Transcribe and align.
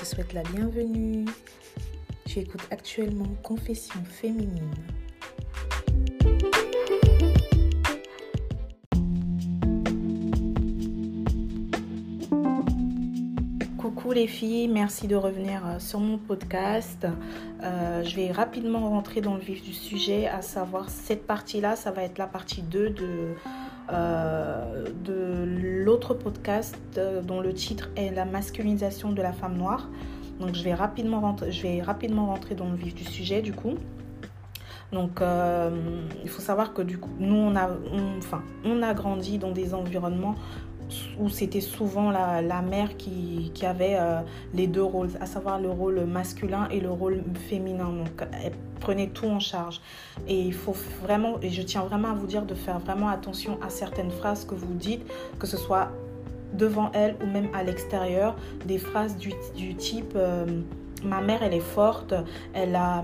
te 0.00 0.06
souhaite 0.06 0.32
la 0.32 0.42
bienvenue. 0.44 1.26
Tu 2.24 2.38
écoutes 2.38 2.66
actuellement 2.70 3.28
Confession 3.42 4.00
féminine. 4.02 4.70
Coucou 13.76 14.12
les 14.12 14.26
filles, 14.26 14.68
merci 14.68 15.06
de 15.06 15.16
revenir 15.16 15.66
euh, 15.66 15.78
sur 15.78 16.00
mon 16.00 16.16
podcast. 16.16 17.06
Euh, 17.62 18.02
je 18.02 18.16
vais 18.16 18.32
rapidement 18.32 18.88
rentrer 18.88 19.20
dans 19.20 19.34
le 19.34 19.40
vif 19.40 19.62
du 19.62 19.74
sujet, 19.74 20.28
à 20.28 20.40
savoir 20.40 20.88
cette 20.88 21.26
partie-là, 21.26 21.76
ça 21.76 21.90
va 21.90 22.04
être 22.04 22.16
la 22.16 22.26
partie 22.26 22.62
2 22.62 22.88
de 22.88 23.34
euh, 23.92 24.86
de 25.04 25.82
l'autre 25.84 26.14
podcast 26.14 26.76
euh, 26.96 27.22
dont 27.22 27.40
le 27.40 27.52
titre 27.52 27.90
est 27.96 28.10
La 28.10 28.24
masculinisation 28.24 29.12
de 29.12 29.22
la 29.22 29.32
femme 29.32 29.56
noire. 29.56 29.88
Donc 30.38 30.54
je 30.54 30.62
vais 30.62 30.74
rapidement 30.74 31.20
rentrer, 31.20 32.54
dans 32.54 32.68
le 32.68 32.76
vif 32.76 32.94
du 32.94 33.04
sujet 33.04 33.42
du 33.42 33.52
coup. 33.52 33.74
Donc 34.92 35.20
euh, 35.20 35.70
il 36.22 36.28
faut 36.28 36.40
savoir 36.40 36.72
que 36.74 36.82
du 36.82 36.98
coup 36.98 37.10
nous 37.18 37.36
on 37.36 37.54
a, 37.56 37.70
enfin, 38.18 38.42
on 38.64 38.82
a 38.82 38.94
grandi 38.94 39.38
dans 39.38 39.52
des 39.52 39.74
environnements 39.74 40.34
où 41.18 41.28
c'était 41.28 41.60
souvent 41.60 42.10
la, 42.10 42.42
la, 42.42 42.62
mère 42.62 42.96
qui, 42.96 43.50
qui 43.54 43.66
avait 43.66 43.96
euh, 43.98 44.20
les 44.54 44.66
deux 44.66 44.82
rôles, 44.82 45.10
à 45.20 45.26
savoir 45.26 45.60
le 45.60 45.70
rôle 45.70 46.00
masculin 46.04 46.68
et 46.70 46.80
le 46.80 46.90
rôle 46.90 47.22
féminin. 47.48 47.90
Donc, 47.90 48.28
elle 48.44 48.52
prenait 48.80 49.08
tout 49.08 49.26
en 49.26 49.40
charge. 49.40 49.80
Et 50.28 50.40
il 50.40 50.54
faut 50.54 50.76
vraiment, 51.02 51.40
et 51.42 51.50
je 51.50 51.62
tiens 51.62 51.82
vraiment 51.82 52.10
à 52.10 52.14
vous 52.14 52.26
dire 52.26 52.44
de 52.44 52.54
faire 52.54 52.78
vraiment 52.78 53.08
attention 53.08 53.58
à 53.62 53.70
certaines 53.70 54.10
phrases 54.10 54.44
que 54.44 54.54
vous 54.54 54.74
dites, 54.74 55.02
que 55.38 55.46
ce 55.46 55.56
soit 55.56 55.88
devant 56.54 56.90
elle 56.92 57.16
ou 57.22 57.26
même 57.26 57.48
à 57.54 57.62
l'extérieur, 57.62 58.36
des 58.66 58.78
phrases 58.78 59.16
du, 59.16 59.32
du 59.56 59.74
type... 59.74 60.12
Euh, 60.16 60.46
ma 61.04 61.20
mère, 61.20 61.42
elle 61.42 61.54
est 61.54 61.60
forte. 61.60 62.14
Elle 62.54 62.74
a, 62.76 63.02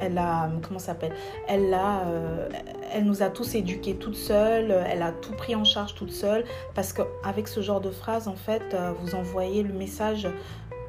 elle 0.00 0.18
a, 0.18 0.50
comment 0.66 0.78
s'appelle? 0.78 1.12
Elle 1.48 1.72
a, 1.72 2.02
euh, 2.06 2.48
elle 2.92 3.04
nous 3.04 3.22
a 3.22 3.30
tous 3.30 3.54
éduqués 3.54 3.96
toute 3.96 4.16
seule. 4.16 4.70
Elle 4.88 5.02
a 5.02 5.12
tout 5.12 5.32
pris 5.32 5.54
en 5.54 5.64
charge 5.64 5.94
toute 5.94 6.12
seule. 6.12 6.44
Parce 6.74 6.92
qu'avec 6.92 7.48
ce 7.48 7.60
genre 7.60 7.80
de 7.80 7.90
phrase, 7.90 8.28
en 8.28 8.36
fait, 8.36 8.62
euh, 8.74 8.92
vous 9.00 9.14
envoyez 9.14 9.62
le 9.62 9.72
message 9.72 10.28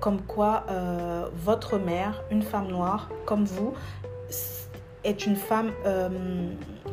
comme 0.02 0.22
quoi 0.22 0.66
euh, 0.70 1.30
votre 1.34 1.78
mère, 1.78 2.24
une 2.32 2.42
femme 2.42 2.68
noire 2.68 3.10
comme 3.26 3.46
vous, 3.46 3.74
est 5.04 5.26
une 5.26 5.36
femme, 5.36 5.72
euh, 5.86 6.10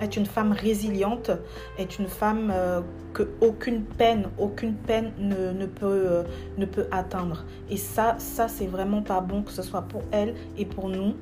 est 0.00 0.16
une 0.16 0.26
femme 0.26 0.52
résiliente, 0.52 1.30
est 1.78 1.98
une 1.98 2.06
femme 2.06 2.52
euh, 2.54 2.80
que 3.14 3.28
aucune 3.40 3.82
peine, 3.82 4.28
aucune 4.38 4.74
peine 4.74 5.12
ne, 5.18 5.66
peut, 5.66 6.24
ne 6.58 6.66
peut 6.66 6.86
atteindre. 6.90 7.44
Et 7.70 7.76
ça, 7.76 8.16
ça 8.18 8.46
c'est 8.46 8.66
vraiment 8.66 9.02
pas 9.02 9.20
bon 9.20 9.42
que 9.42 9.52
ce 9.52 9.62
soit 9.62 9.82
pour 9.82 10.02
elle 10.12 10.34
et 10.56 10.64
pour 10.64 10.88
nous 10.88 11.14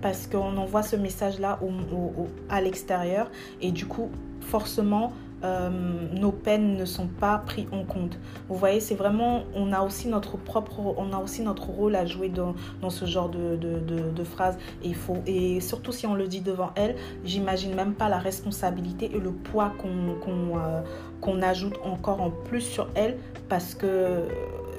parce 0.00 0.26
qu'on 0.26 0.56
envoie 0.56 0.82
ce 0.82 0.96
message-là 0.96 1.58
au, 1.62 2.28
à 2.48 2.60
l'extérieur 2.60 3.30
et 3.60 3.72
du 3.72 3.86
coup, 3.86 4.10
forcément, 4.40 5.12
euh, 5.44 5.70
nos 6.12 6.30
peines 6.30 6.76
ne 6.76 6.84
sont 6.84 7.08
pas 7.08 7.38
prises 7.38 7.66
en 7.72 7.82
compte. 7.84 8.16
Vous 8.48 8.54
voyez, 8.54 8.78
c'est 8.78 8.94
vraiment, 8.94 9.42
on 9.54 9.72
a 9.72 9.80
aussi 9.80 10.06
notre 10.06 10.36
propre, 10.36 10.94
on 10.96 11.12
a 11.12 11.18
aussi 11.18 11.42
notre 11.42 11.68
rôle 11.68 11.96
à 11.96 12.06
jouer 12.06 12.28
dans, 12.28 12.54
dans 12.80 12.90
ce 12.90 13.06
genre 13.06 13.28
de, 13.28 13.56
de, 13.56 13.80
de, 14.10 14.24
phrases. 14.24 14.56
Et, 14.84 14.94
faut, 14.94 15.18
et 15.26 15.60
surtout 15.60 15.90
si 15.90 16.06
on 16.06 16.14
le 16.14 16.28
dit 16.28 16.42
devant 16.42 16.70
elle, 16.76 16.94
j'imagine 17.24 17.74
même 17.74 17.94
pas 17.94 18.08
la 18.08 18.18
responsabilité 18.18 19.10
et 19.14 19.18
le 19.18 19.32
poids 19.32 19.72
qu'on 19.78 20.14
qu'on 21.20 21.36
euh, 21.38 21.42
ajoute 21.42 21.74
encore 21.84 22.20
en 22.20 22.30
plus 22.30 22.60
sur 22.60 22.88
elle 22.94 23.16
parce 23.48 23.74
que 23.74 24.28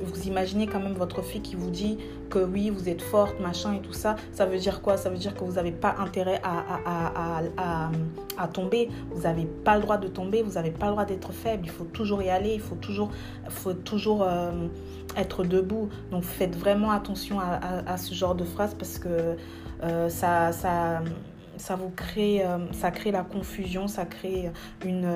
vous 0.01 0.27
imaginez 0.27 0.67
quand 0.67 0.79
même 0.79 0.93
votre 0.93 1.21
fille 1.21 1.41
qui 1.41 1.55
vous 1.55 1.69
dit 1.69 1.97
que 2.29 2.39
oui, 2.39 2.69
vous 2.69 2.89
êtes 2.89 3.01
forte, 3.01 3.39
machin 3.39 3.73
et 3.73 3.81
tout 3.81 3.93
ça, 3.93 4.15
ça 4.31 4.45
veut 4.45 4.57
dire 4.57 4.81
quoi? 4.81 4.97
Ça 4.97 5.09
veut 5.09 5.17
dire 5.17 5.35
que 5.35 5.43
vous 5.43 5.53
n'avez 5.53 5.71
pas 5.71 5.95
intérêt 5.99 6.39
à, 6.43 6.63
à, 6.85 7.41
à, 7.57 7.91
à, 8.37 8.47
tomber, 8.47 8.89
vous 9.11 9.21
n'avez 9.21 9.45
pas 9.45 9.75
le 9.75 9.81
droit 9.81 9.97
de 9.97 10.07
tomber, 10.07 10.41
vous 10.41 10.53
n'avez 10.53 10.71
pas 10.71 10.87
le 10.87 10.93
droit 10.93 11.05
d'être 11.05 11.31
faible, 11.31 11.63
il 11.65 11.71
faut 11.71 11.85
toujours 11.85 12.21
y 12.21 12.29
aller, 12.29 12.53
il 12.53 12.59
faut 12.59 12.75
toujours, 12.75 13.11
faut 13.49 13.73
toujours 13.73 14.23
euh, 14.23 14.51
être 15.15 15.43
debout. 15.43 15.89
Donc 16.11 16.23
faites 16.23 16.55
vraiment 16.55 16.91
attention 16.91 17.39
à, 17.39 17.97
ce 17.97 18.13
genre 18.13 18.35
de 18.35 18.43
phrases 18.43 18.73
parce 18.73 18.99
que 18.99 19.35
euh, 19.83 20.09
ça... 20.09 20.51
ça 20.51 21.01
ça 21.55 21.75
vous 21.75 21.91
crée, 21.91 22.43
euh, 22.43 22.57
ça 22.71 22.89
crée 22.89 23.11
la 23.11 23.21
confusion, 23.21 23.87
ça 23.87 24.05
crée 24.05 24.51
une, 24.83 25.07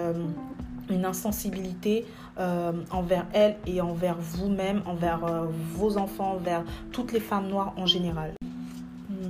une 0.89 1.05
insensibilité 1.05 2.05
euh, 2.39 2.71
envers 2.91 3.25
elle 3.33 3.55
et 3.65 3.81
envers 3.81 4.17
vous-même, 4.19 4.81
envers 4.85 5.25
euh, 5.25 5.45
vos 5.73 5.97
enfants, 5.97 6.33
envers 6.33 6.63
toutes 6.91 7.11
les 7.11 7.19
femmes 7.19 7.47
noires 7.47 7.73
en 7.77 7.85
général. 7.85 8.33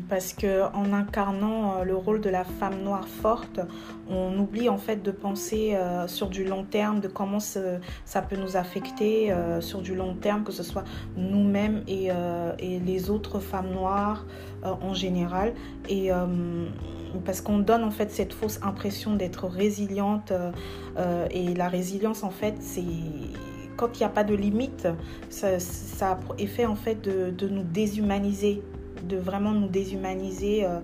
Parce 0.09 0.33
que 0.33 0.63
en 0.73 0.93
incarnant 0.93 1.79
euh, 1.79 1.83
le 1.83 1.95
rôle 1.95 2.21
de 2.21 2.29
la 2.29 2.43
femme 2.43 2.81
noire 2.83 3.07
forte, 3.07 3.61
on 4.09 4.37
oublie 4.37 4.67
en 4.67 4.77
fait 4.77 5.01
de 5.03 5.11
penser 5.11 5.77
sur 6.07 6.27
du 6.27 6.45
long 6.45 6.63
terme, 6.63 6.99
de 6.99 7.07
comment 7.07 7.39
ça 7.39 8.21
peut 8.21 8.37
nous 8.37 8.55
affecter 8.55 9.33
sur 9.59 9.81
du 9.81 9.95
long 9.95 10.13
terme, 10.13 10.45
que 10.45 10.53
ce 10.53 10.63
soit 10.63 10.85
nous-mêmes 11.17 11.83
et, 11.87 12.09
les 12.59 13.09
autres 13.09 13.39
femmes 13.39 13.71
noires 13.71 14.25
en 14.63 14.93
général. 14.93 15.53
Parce 17.25 17.41
qu'on 17.41 17.59
donne 17.59 17.83
en 17.83 17.91
fait 17.91 18.11
cette 18.11 18.33
fausse 18.33 18.59
impression 18.63 19.15
d'être 19.15 19.47
résiliente 19.47 20.33
et 21.31 21.53
la 21.53 21.69
résilience 21.69 22.23
en 22.23 22.29
fait 22.29 22.55
c'est 22.59 22.83
quand 23.77 23.95
il 23.95 23.99
n'y 23.99 24.05
a 24.05 24.09
pas 24.09 24.23
de 24.23 24.35
limite, 24.35 24.87
ça, 25.29 25.59
ça 25.59 26.11
a 26.11 26.19
effet 26.39 26.65
en 26.65 26.75
fait 26.75 26.99
de, 27.01 27.47
nous 27.47 27.63
déshumaniser 27.63 28.61
de 29.07 29.15
vraiment 29.15 29.51
nous 29.51 29.67
déshumaniser 29.67 30.65
euh, 30.65 30.79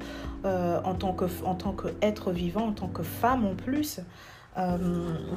euh, 0.45 0.79
en 0.83 0.94
tant 0.94 1.13
que 1.13 1.25
en 1.44 1.56
tant 1.56 1.73
qu'être 1.73 2.31
vivant, 2.31 2.67
en 2.67 2.72
tant 2.72 2.88
que 2.88 3.03
femme 3.03 3.45
en 3.45 3.56
plus. 3.56 4.00
Euh, 4.57 4.77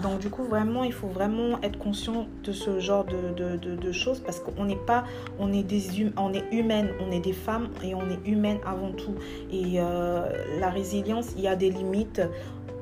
donc 0.03 0.19
du 0.19 0.29
coup 0.29 0.45
vraiment 0.45 0.85
il 0.85 0.93
faut 0.93 1.07
vraiment 1.07 1.59
être 1.63 1.79
conscient 1.79 2.27
de 2.45 2.53
ce 2.53 2.81
genre 2.81 3.07
de, 3.07 3.57
de, 3.57 3.93
choses 3.93 4.21
parce 4.21 4.41
qu'on 4.41 4.67
n'est 4.67 4.77
pas 4.77 5.05
on 5.39 5.55
est 5.55 5.63
des 5.63 6.03
hum, 6.03 6.13
on 6.19 6.35
est 6.35 6.45
humaine 6.53 6.91
on 7.01 7.11
est 7.11 7.21
des 7.21 7.33
femmes 7.33 7.71
et 7.83 7.95
on 7.95 8.11
est 8.11 8.19
humaine 8.27 8.59
avant 8.67 8.93
tout. 8.93 9.15
Et 9.51 9.81
euh, 9.81 10.61
la 10.61 10.69
résilience 10.69 11.33
il 11.37 11.43
y 11.43 11.49
a 11.49 11.57
des 11.57 11.71
limites. 11.71 12.21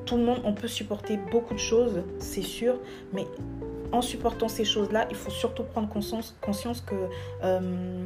Tout 0.06 0.16
le 0.16 0.24
monde 0.24 0.40
on 0.44 0.54
peut 0.54 0.68
supporter 0.68 1.18
beaucoup 1.30 1.54
de 1.54 1.58
choses 1.58 2.02
c'est 2.18 2.42
sûr 2.42 2.74
mais 3.12 3.26
en 3.92 4.02
supportant 4.02 4.48
ces 4.48 4.64
choses 4.64 4.90
là 4.90 5.06
il 5.10 5.16
faut 5.16 5.30
surtout 5.30 5.62
prendre 5.62 5.88
conscience 5.88 6.36
conscience 6.40 6.80
que 6.80 6.96
euh, 7.44 8.04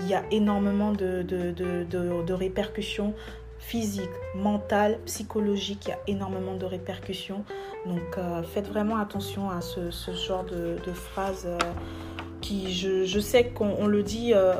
il 0.00 0.08
y 0.08 0.14
a 0.14 0.22
énormément 0.30 0.92
de, 0.92 1.22
de, 1.22 1.52
de, 1.52 2.32
répercussions 2.32 3.14
physiques, 3.60 4.10
mentales, 4.34 4.98
psychologiques. 5.04 5.84
Il 5.86 5.90
y 5.90 5.92
a 5.92 5.98
énormément 6.08 6.54
de 6.54 6.64
répercussions. 6.64 7.44
Donc 7.86 8.18
euh, 8.18 8.42
faites 8.42 8.66
vraiment 8.66 8.96
attention 8.96 9.50
à 9.50 9.60
ce, 9.60 9.90
genre 10.26 10.44
de, 10.44 10.92
phrases 10.92 11.46
euh, 11.46 11.58
qui, 12.40 12.74
je, 12.74 13.20
sais 13.20 13.50
qu'on 13.50 13.86
le 13.86 14.02
dit 14.02 14.32
euh, 14.34 14.54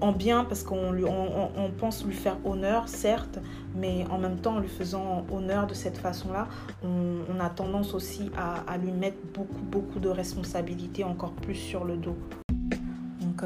en 0.00 0.12
bien 0.12 0.44
parce 0.44 0.62
qu'on 0.62 0.92
on, 0.92 1.50
on, 1.56 1.70
pense 1.70 2.04
lui 2.04 2.14
faire 2.14 2.36
honneur, 2.44 2.88
certes, 2.88 3.38
mais 3.74 4.04
en 4.10 4.18
même 4.18 4.36
temps, 4.36 4.56
en 4.56 4.60
lui 4.60 4.68
faisant 4.68 5.24
honneur 5.32 5.66
de 5.66 5.74
cette 5.74 5.96
façon-là, 5.96 6.48
on, 6.84 7.20
on, 7.34 7.40
a 7.40 7.48
tendance 7.48 7.94
aussi 7.94 8.30
à 8.36 8.76
lui 8.76 8.92
mettre 8.92 9.18
beaucoup, 9.32 9.62
beaucoup 9.62 9.98
de 9.98 10.08
responsabilités 10.08 11.04
encore 11.04 11.32
plus 11.32 11.54
sur 11.54 11.84
le 11.84 11.96
dos. 11.96 12.16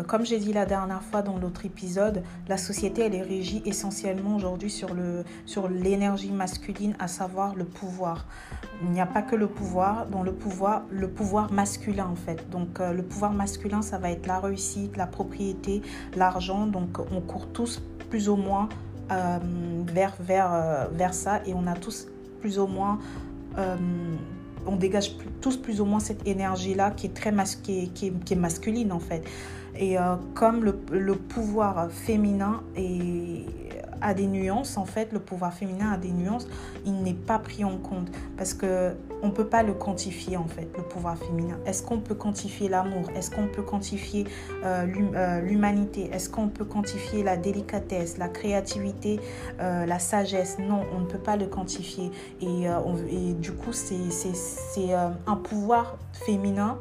Comme 0.06 0.24
j'ai 0.24 0.38
dit 0.38 0.52
la 0.52 0.66
dernière 0.66 1.02
fois 1.02 1.22
dans 1.22 1.38
l'autre 1.38 1.64
épisode, 1.64 2.22
la 2.48 2.56
société, 2.56 3.02
elle 3.02 3.14
est 3.14 3.22
régie 3.22 3.62
essentiellement 3.64 4.36
aujourd'hui 4.36 4.70
sur, 4.70 4.94
le, 4.94 5.24
sur 5.46 5.68
l'énergie 5.68 6.30
masculine, 6.30 6.94
à 6.98 7.08
savoir 7.08 7.54
le 7.54 7.64
pouvoir. 7.64 8.26
Il 8.82 8.90
n'y 8.90 9.00
a 9.00 9.06
pas 9.06 9.22
que 9.22 9.36
le 9.36 9.46
pouvoir, 9.46 10.06
dans 10.06 10.22
le 10.22 10.32
pouvoir, 10.32 10.82
le 10.90 11.08
pouvoir 11.08 11.52
masculin 11.52 12.06
en 12.06 12.16
fait. 12.16 12.48
Donc, 12.50 12.80
euh, 12.80 12.92
le 12.92 13.02
pouvoir 13.02 13.32
masculin, 13.32 13.82
ça 13.82 13.98
va 13.98 14.10
être 14.10 14.26
la 14.26 14.40
réussite, 14.40 14.96
la 14.96 15.06
propriété, 15.06 15.82
l'argent. 16.16 16.66
Donc, 16.66 16.98
on 17.12 17.20
court 17.20 17.48
tous 17.48 17.82
plus 18.08 18.28
ou 18.28 18.36
moins 18.36 18.68
euh, 19.12 19.38
vers, 19.86 20.14
vers, 20.20 20.52
euh, 20.52 20.86
vers 20.92 21.14
ça 21.14 21.40
et 21.46 21.54
on 21.54 21.66
a 21.66 21.74
tous 21.74 22.08
plus 22.40 22.58
ou 22.58 22.66
moins 22.66 22.98
on 24.66 24.76
dégage 24.76 25.16
tous 25.40 25.56
plus 25.56 25.80
ou 25.80 25.84
moins 25.84 26.00
cette 26.00 26.26
énergie-là 26.26 26.90
qui 26.90 27.06
est 27.06 27.14
très 27.14 27.32
qui 27.62 27.90
qui 27.90 28.12
qui 28.12 28.32
est 28.34 28.36
masculine 28.36 28.92
en 28.92 29.00
fait. 29.00 29.24
Et 29.80 29.98
euh, 29.98 30.16
comme 30.34 30.62
le, 30.62 31.14
pouvoir 31.16 31.90
féminin 31.90 32.62
a 34.00 34.14
des 34.14 34.26
nuances, 34.26 34.76
en 34.76 34.84
fait, 34.84 35.12
le 35.12 35.18
pouvoir 35.18 35.52
féminin 35.52 35.92
a 35.92 35.96
des 35.96 36.12
nuances, 36.12 36.46
il 36.84 37.02
n'est 37.02 37.14
pas 37.14 37.38
pris 37.38 37.64
en 37.64 37.78
compte 37.78 38.08
parce 38.36 38.54
que 38.54 38.92
on 39.22 39.30
peut 39.30 39.46
pas 39.46 39.62
le 39.62 39.74
quantifier 39.74 40.36
en 40.36 40.46
fait, 40.46 40.68
le 40.76 40.82
pouvoir 40.82 41.16
féminin. 41.18 41.58
Est-ce 41.66 41.82
qu'on 41.82 41.98
peut 41.98 42.14
quantifier 42.14 42.68
l'amour? 42.68 43.10
Est-ce 43.14 43.30
qu'on 43.30 43.46
peut 43.46 43.62
quantifier 43.62 44.26
euh, 44.64 45.40
l'humanité? 45.40 46.10
Est-ce 46.12 46.28
qu'on 46.28 46.48
peut 46.48 46.64
quantifier 46.64 47.22
la 47.22 47.36
délicatesse, 47.36 48.18
la 48.18 48.28
créativité, 48.28 49.20
euh, 49.60 49.86
la 49.86 49.98
sagesse? 49.98 50.58
Non, 50.58 50.84
on 50.94 51.00
ne 51.00 51.06
peut 51.06 51.18
pas 51.18 51.36
le 51.36 51.46
quantifier. 51.46 52.10
Euh, 52.42 52.78
et 53.10 53.34
du 53.34 53.52
coup, 53.52 53.72
c'est 53.72 53.98
un 55.26 55.36
pouvoir 55.36 55.98
féminin 56.12 56.78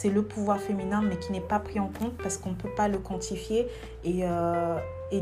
c'est 0.00 0.08
le 0.08 0.22
pouvoir 0.22 0.58
féminin, 0.58 1.02
mais 1.06 1.18
qui 1.18 1.30
n'est 1.30 1.42
pas 1.42 1.58
pris 1.58 1.78
en 1.78 1.88
compte 1.88 2.14
parce 2.22 2.38
qu'on 2.38 2.50
ne 2.50 2.54
peut 2.54 2.70
pas 2.74 2.88
le 2.88 2.96
quantifier 2.96 3.68
et, 4.02 4.20
euh, 4.22 4.78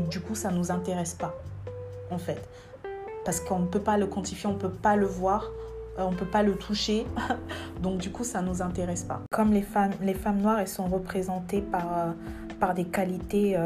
du 0.09 0.21
coup, 0.21 0.35
ça 0.35 0.51
ne 0.51 0.57
nous 0.57 0.71
intéresse 0.71 1.15
pas, 1.15 1.35
en 2.09 2.17
fait. 2.17 2.47
Parce 3.25 3.41
qu'on 3.41 3.59
ne 3.59 3.65
peut 3.65 3.81
pas 3.81 3.97
le 3.97 4.07
quantifier, 4.07 4.47
on 4.47 4.53
ne 4.53 4.57
peut 4.57 4.69
pas 4.69 4.95
le 4.95 5.05
voir, 5.05 5.51
euh, 5.97 6.03
on 6.03 6.11
ne 6.11 6.15
peut 6.15 6.25
pas 6.25 6.43
le 6.43 6.55
toucher, 6.55 7.05
donc 7.81 7.97
du 7.97 8.09
coup, 8.09 8.23
ça 8.23 8.41
ne 8.41 8.47
nous 8.47 8.61
intéresse 8.61 9.03
pas. 9.03 9.19
Comme 9.31 9.51
les 9.51 9.63
femmes, 9.63 9.91
noires, 10.37 10.59
elles 10.59 10.67
sont 10.69 10.87
représentées 10.87 11.61
par, 11.61 12.15
euh, 12.61 12.73
des 12.73 12.85
qualités 12.85 13.57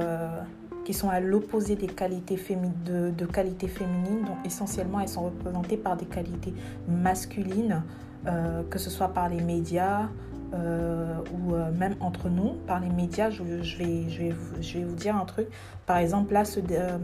qui 0.84 0.94
sont 0.94 1.10
à 1.10 1.20
l'opposé 1.20 1.76
des 1.76 1.88
qualités 1.88 2.40
de, 2.86 3.12
de 3.12 3.26
qualités 3.26 3.68
féminines. 3.68 4.24
Donc 4.26 4.38
essentiellement, 4.46 5.00
elles 5.00 5.10
sont 5.10 5.26
représentées 5.26 5.78
par 5.78 5.96
des 5.96 6.06
qualités 6.06 6.54
masculines, 6.88 7.84
que 8.26 8.78
ce 8.78 8.92
soit 8.92 9.08
par 9.08 9.30
les 9.30 9.42
médias, 9.42 10.10
euh, 10.54 11.16
ou 11.34 11.56
euh, 11.56 11.72
même 11.72 11.96
entre 12.00 12.30
nous, 12.30 12.54
par 12.68 12.80
les 12.80 12.90
médias, 12.90 13.32
je, 13.32 13.42
vais, 13.42 13.64
je, 13.64 13.78
vais, 13.78 14.30
vous, 14.30 14.62
je 14.62 14.78
vais 14.78 14.84
vous 14.84 14.96
dire 14.96 15.16
un 15.16 15.26
truc. 15.26 15.48
Par 15.88 15.98
exemple, 15.98 16.34
là, 16.34 16.44
euh, 16.58 16.98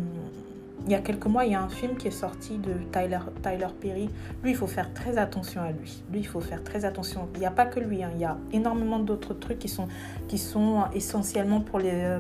il 0.86 0.92
y 0.92 0.96
a 0.96 1.00
quelques 1.00 1.26
mois, 1.26 1.46
il 1.46 1.54
y 1.54 1.56
a 1.56 1.62
un 1.62 1.70
film 1.70 1.96
qui 1.96 2.08
est 2.08 2.12
sorti 2.12 2.60
de 2.60 2.74
Tyler, 2.92 3.20
Tyler 3.42 3.68
Perry. 3.82 4.10
Lui, 4.44 4.52
il 4.52 4.56
faut 4.56 4.68
faire 4.68 4.94
très 4.94 5.18
attention 5.18 5.62
à 5.62 5.72
lui. 5.72 6.04
Lui, 6.12 6.20
il 6.20 6.28
faut 6.28 6.42
faire 6.42 6.64
très 6.64 6.86
attention. 6.86 7.28
Il 7.34 7.40
n'y 7.40 7.46
a 7.48 7.52
pas 7.52 7.66
que 7.66 7.80
lui, 7.80 8.04
hein. 8.04 8.12
il 8.14 8.22
y 8.22 8.26
a 8.26 8.38
énormément 8.54 9.00
d'autres 9.00 9.34
trucs 9.34 9.60
qui 9.60 9.70
sont, 9.70 9.88
qui 10.28 10.38
sont 10.38 10.84
essentiellement 10.94 11.62
pour, 11.62 11.80
les, 11.80 12.20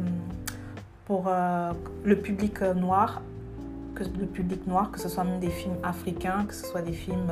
pour 1.05 1.31
le 2.03 2.15
public 2.15 2.61
noir 2.61 3.21
que 3.95 4.03
le 4.03 4.25
public 4.25 4.65
noir, 4.65 4.91
que 4.91 4.99
ce 4.99 5.09
soit 5.09 5.23
même 5.23 5.39
des 5.39 5.49
films 5.49 5.77
africains, 5.83 6.45
que 6.47 6.53
ce 6.53 6.65
soit 6.65 6.81
des 6.81 6.93
films 6.93 7.31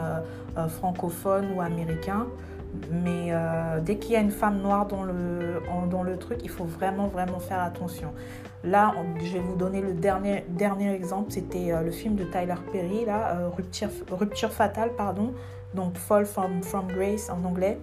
francophones 0.68 1.48
ou 1.56 1.62
américains. 1.62 2.28
Mais 2.92 3.28
euh, 3.32 3.80
dès 3.80 3.98
qu'il 3.98 4.12
y 4.12 4.16
a 4.16 4.20
une 4.20 4.32
femme 4.32 4.62
noire 4.62 4.86
dans 4.86 5.04
le, 5.04 5.62
dans 5.90 6.04
le 6.04 6.18
truc, 6.18 6.40
il 6.44 6.50
faut 6.50 6.66
vraiment, 6.66 7.08
vraiment 7.08 7.40
faire 7.40 7.62
attention. 7.62 8.14
Là, 8.64 8.94
je 9.24 9.34
vais 9.34 9.40
vous 9.40 9.56
donner 9.56 9.82
le 9.82 9.94
dernier, 9.94 10.46
dernier 10.50 10.94
exemple. 10.94 11.32
C'était 11.32 11.72
euh, 11.72 11.82
le 11.82 11.92
film 11.92 12.16
de 12.16 12.24
Tyler 12.26 12.56
Perry, 12.72 13.06
là, 13.06 13.36
euh, 13.36 13.50
Rupture, 13.50 13.90
Rupture 14.12 14.52
fatale, 14.52 14.92
pardon. 14.98 15.34
Donc, 15.74 15.98
Fall 15.98 16.26
from, 16.26 16.64
from 16.64 16.88
Grace 16.88 17.30
en 17.30 17.44
anglais. 17.46 17.78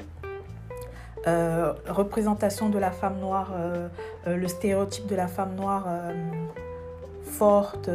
représentation 1.26 2.68
de 2.68 2.78
la 2.78 2.90
femme 2.90 3.18
noire, 3.20 3.52
le 4.26 4.48
stéréotype 4.48 5.06
de 5.06 5.16
la 5.16 5.26
femme 5.26 5.54
noire 5.54 5.86
forte, 7.22 7.88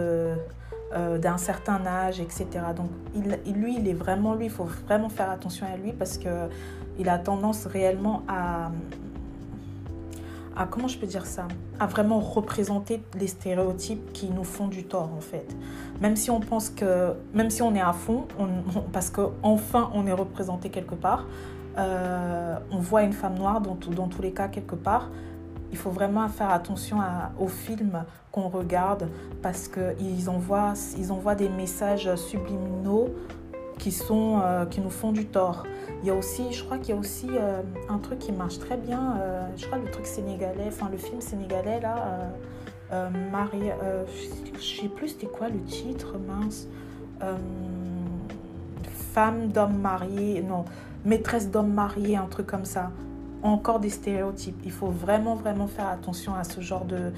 d'un 0.91 1.37
certain 1.37 1.85
âge, 1.85 2.19
etc. 2.19 2.47
Donc 2.75 2.89
il, 3.13 3.53
lui, 3.53 3.75
il 3.77 3.87
est 3.87 3.93
vraiment 3.93 4.33
lui, 4.33 4.45
il 4.45 4.51
faut 4.51 4.67
vraiment 4.87 5.09
faire 5.09 5.29
attention 5.29 5.67
à 5.71 5.77
lui 5.77 5.93
parce 5.93 6.17
que 6.17 6.49
il 6.99 7.07
a 7.09 7.17
tendance 7.17 7.65
réellement 7.65 8.23
à, 8.27 8.71
à, 10.55 10.65
comment 10.65 10.87
je 10.87 10.97
peux 10.97 11.07
dire 11.07 11.25
ça, 11.25 11.47
à 11.79 11.87
vraiment 11.87 12.19
représenter 12.19 13.01
les 13.17 13.27
stéréotypes 13.27 14.11
qui 14.11 14.29
nous 14.29 14.43
font 14.43 14.67
du 14.67 14.83
tort 14.83 15.09
en 15.15 15.21
fait. 15.21 15.55
Même 16.01 16.15
si 16.15 16.29
on 16.29 16.41
pense 16.41 16.69
que, 16.69 17.13
même 17.33 17.49
si 17.49 17.61
on 17.61 17.73
est 17.73 17.81
à 17.81 17.93
fond, 17.93 18.27
parce 18.91 19.09
qu'enfin 19.09 19.89
on 19.93 20.05
est 20.07 20.13
représenté 20.13 20.69
quelque 20.69 20.95
part, 20.95 21.25
euh, 21.77 22.57
on 22.71 22.79
voit 22.79 23.03
une 23.03 23.13
femme 23.13 23.35
noire 23.35 23.61
dans, 23.61 23.77
dans 23.95 24.07
tous 24.07 24.21
les 24.21 24.31
cas 24.31 24.49
quelque 24.49 24.75
part. 24.75 25.09
Il 25.71 25.77
faut 25.77 25.91
vraiment 25.91 26.27
faire 26.29 26.49
attention 26.49 26.99
à, 26.99 27.31
aux 27.39 27.47
films 27.47 28.03
qu'on 28.31 28.49
regarde 28.49 29.09
parce 29.41 29.67
qu'ils 29.67 30.29
envoient, 30.29 30.73
ils 30.97 31.11
envoient 31.11 31.35
des 31.35 31.49
messages 31.49 32.13
subliminaux 32.15 33.09
qui, 33.79 33.91
sont, 33.91 34.39
euh, 34.43 34.65
qui 34.65 34.81
nous 34.81 34.89
font 34.91 35.11
du 35.11 35.25
tort. 35.25 35.63
Il 36.01 36.07
y 36.07 36.11
a 36.11 36.15
aussi, 36.15 36.51
je 36.51 36.63
crois 36.63 36.77
qu'il 36.77 36.93
y 36.93 36.97
a 36.97 36.99
aussi 36.99 37.27
euh, 37.31 37.61
un 37.89 37.97
truc 37.97 38.19
qui 38.19 38.31
marche 38.31 38.59
très 38.59 38.77
bien, 38.77 39.17
euh, 39.19 39.47
je 39.57 39.65
crois 39.65 39.79
le 39.79 39.89
truc 39.89 40.05
sénégalais, 40.05 40.67
enfin 40.67 40.89
le 40.91 40.97
film 40.97 41.21
sénégalais 41.21 41.79
là, 41.79 42.29
Marie, 43.31 43.69
je 44.55 44.81
sais 44.81 44.87
plus 44.87 45.09
c'était 45.09 45.27
quoi 45.27 45.47
le 45.49 45.61
titre, 45.63 46.15
mince. 46.27 46.67
femme 49.13 49.49
d'homme 49.49 49.77
marié, 49.77 50.41
non, 50.41 50.65
maîtresse 51.05 51.49
d'homme 51.51 51.71
marié, 51.71 52.17
un 52.17 52.25
truc 52.25 52.47
comme 52.47 52.65
ça 52.65 52.91
encore 53.43 53.79
des 53.79 53.89
stéréotypes. 53.89 54.59
Il 54.65 54.71
faut 54.71 54.87
vraiment, 54.87 55.35
vraiment 55.35 55.67
faire 55.67 55.87
attention 55.87 56.35
à 56.35 56.43
ce 56.43 56.61
genre 56.61 56.85
de... 56.85 57.11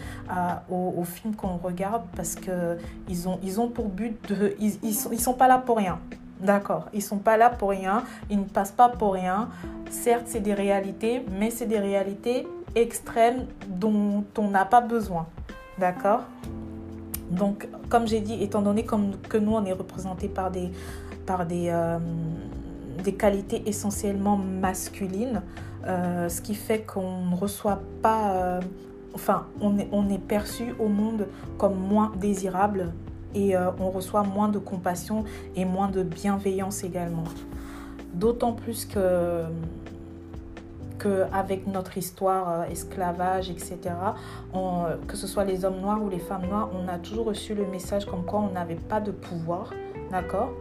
aux, 0.69 1.03
films 1.03 1.35
qu'on 1.35 1.57
regarde 1.57 2.03
parce 2.15 2.35
qu'ils 2.35 3.27
ont, 3.27 3.39
ils 3.43 3.59
ont 3.59 3.69
pour 3.69 3.89
but 3.89 4.17
de... 4.29 4.55
Ils, 4.59 4.73
ils, 4.83 5.19
sont, 5.19 5.33
pas 5.33 5.47
là 5.47 5.57
pour 5.57 5.77
rien. 5.77 5.99
D'accord, 6.39 6.87
ils 6.93 7.03
sont 7.03 7.17
pas 7.17 7.37
là 7.37 7.49
pour 7.49 7.69
rien, 7.69 8.03
ils 8.29 8.39
ne 8.39 8.45
passent 8.45 8.71
pas 8.71 8.89
pour 8.89 9.13
rien. 9.13 9.49
Certes, 9.89 10.23
c'est 10.25 10.39
des 10.39 10.55
réalités, 10.55 11.23
mais 11.39 11.51
c'est 11.51 11.67
des 11.67 11.79
réalités 11.79 12.47
extrêmes 12.75 13.45
dont 13.67 14.23
on 14.37 14.49
n'a 14.49 14.65
pas 14.65 14.81
besoin. 14.81 15.27
D'accord 15.77 16.21
Donc, 17.29 17.67
comme 17.89 18.07
j'ai 18.07 18.21
dit, 18.21 18.41
étant 18.41 18.61
donné 18.61 18.85
que 18.85 19.37
nous, 19.37 19.53
on 19.53 19.65
est 19.65 19.73
représentés 19.73 20.29
par 20.29 20.49
des, 20.49 20.71
par 21.25 21.45
des, 21.45 21.69
euh, 21.69 21.99
des 23.03 23.13
qualités 23.13 23.63
essentiellement 23.67 24.37
masculines, 24.37 25.41
euh, 25.87 26.29
ce 26.29 26.41
qui 26.41 26.55
fait 26.55 26.81
qu'on 26.81 27.25
ne 27.25 27.35
reçoit 27.35 27.81
pas... 28.01 28.33
Euh, 28.33 28.61
enfin, 29.15 29.47
on 29.59 29.77
est, 30.09 30.17
perçu 30.17 30.73
au 30.79 30.87
monde 30.87 31.27
comme 31.57 31.75
moins 31.75 32.11
désirable 32.17 32.93
et 33.33 33.55
euh, 33.55 33.71
on 33.79 33.89
reçoit 33.89 34.23
moins 34.23 34.49
de 34.49 34.59
compassion 34.59 35.23
et 35.55 35.65
moins 35.65 35.89
de 35.89 36.03
bienveillance 36.03 36.83
également. 36.83 37.23
D'autant 38.13 38.53
plus 38.53 38.85
que 38.85 39.43
qu'avec 40.99 41.65
notre 41.65 41.97
histoire, 41.97 42.65
esclavage, 42.69 43.49
etc., 43.49 43.79
que 45.07 45.17
ce 45.17 45.25
soit 45.25 45.45
les 45.45 45.65
hommes 45.65 45.81
noirs 45.81 46.03
ou 46.03 46.09
les 46.09 46.19
femmes 46.19 46.45
noires, 46.47 46.69
on 46.79 46.87
a 46.87 46.99
toujours 46.99 47.25
reçu 47.25 47.55
le 47.55 47.65
message 47.65 48.05
comme 48.05 48.23
quoi 48.23 48.41
on 48.41 48.51
n'avait 48.51 48.75
pas 48.75 49.01
de 49.01 49.09
pouvoir, 49.09 49.73
d'accord? 50.11 50.51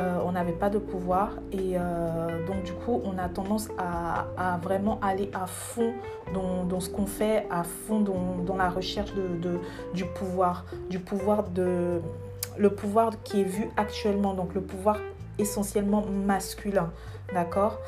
Euh, 0.00 0.18
on 0.24 0.32
n'avait 0.32 0.52
pas 0.52 0.70
de 0.70 0.78
pouvoir 0.78 1.32
et 1.52 1.74
euh, 1.74 2.46
donc 2.46 2.62
du 2.62 2.72
coup 2.72 3.02
on 3.04 3.18
a 3.18 3.28
tendance 3.28 3.68
à, 3.76 4.58
vraiment 4.62 4.98
aller 5.02 5.30
à 5.34 5.46
fond 5.46 5.92
dans, 6.32 6.80
ce 6.80 6.88
qu'on 6.88 7.06
fait, 7.06 7.46
à 7.50 7.64
fond 7.64 8.00
dans, 8.00 8.56
la 8.56 8.70
recherche 8.70 9.12
du 9.94 10.04
pouvoir, 10.06 10.64
du 10.88 10.98
pouvoir 10.98 11.50
de 11.50 12.00
le 12.56 12.70
pouvoir 12.70 13.12
qui 13.24 13.42
est 13.42 13.44
vu 13.44 13.68
actuellement, 13.76 14.34
donc 14.34 14.54
le 14.54 14.62
pouvoir 14.62 14.98
essentiellement 15.38 16.04
masculin, 16.26 16.90
d'accord? 17.34 17.78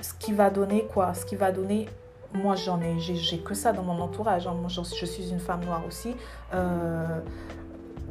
Ce 0.00 0.12
qui 0.14 0.32
va 0.32 0.50
donner 0.50 0.86
quoi? 0.92 1.14
Ce 1.14 1.24
qui 1.24 1.36
va 1.36 1.52
donner 1.52 1.88
moi 2.32 2.56
j'en 2.56 2.80
ai, 2.80 2.98
j'ai 2.98 3.38
que 3.38 3.54
ça 3.54 3.72
dans 3.72 3.84
mon 3.84 4.00
entourage. 4.00 4.48
Hein. 4.48 4.56
Moi, 4.60 4.68
je 4.68 5.06
suis 5.06 5.30
une 5.30 5.38
femme 5.38 5.64
noire 5.64 5.82
aussi. 5.86 6.16
Euh, 6.52 7.20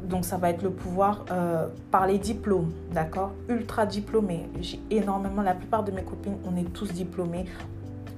donc 0.08 0.24
ça 0.24 0.36
va 0.36 0.50
être 0.50 0.62
le 0.62 0.70
pouvoir 0.70 1.24
euh, 1.30 1.66
par 1.90 2.06
les 2.06 2.18
diplômes, 2.18 2.72
d'accord? 2.92 3.32
Ultra 3.48 3.86
diplômé. 3.86 4.48
J'ai 4.60 4.80
énormément, 4.90 5.42
la 5.42 5.54
plupart 5.54 5.84
de 5.84 5.92
mes 5.92 6.02
copines, 6.02 6.36
on 6.44 6.56
est 6.56 6.72
tous 6.72 6.92
diplômés. 6.92 7.46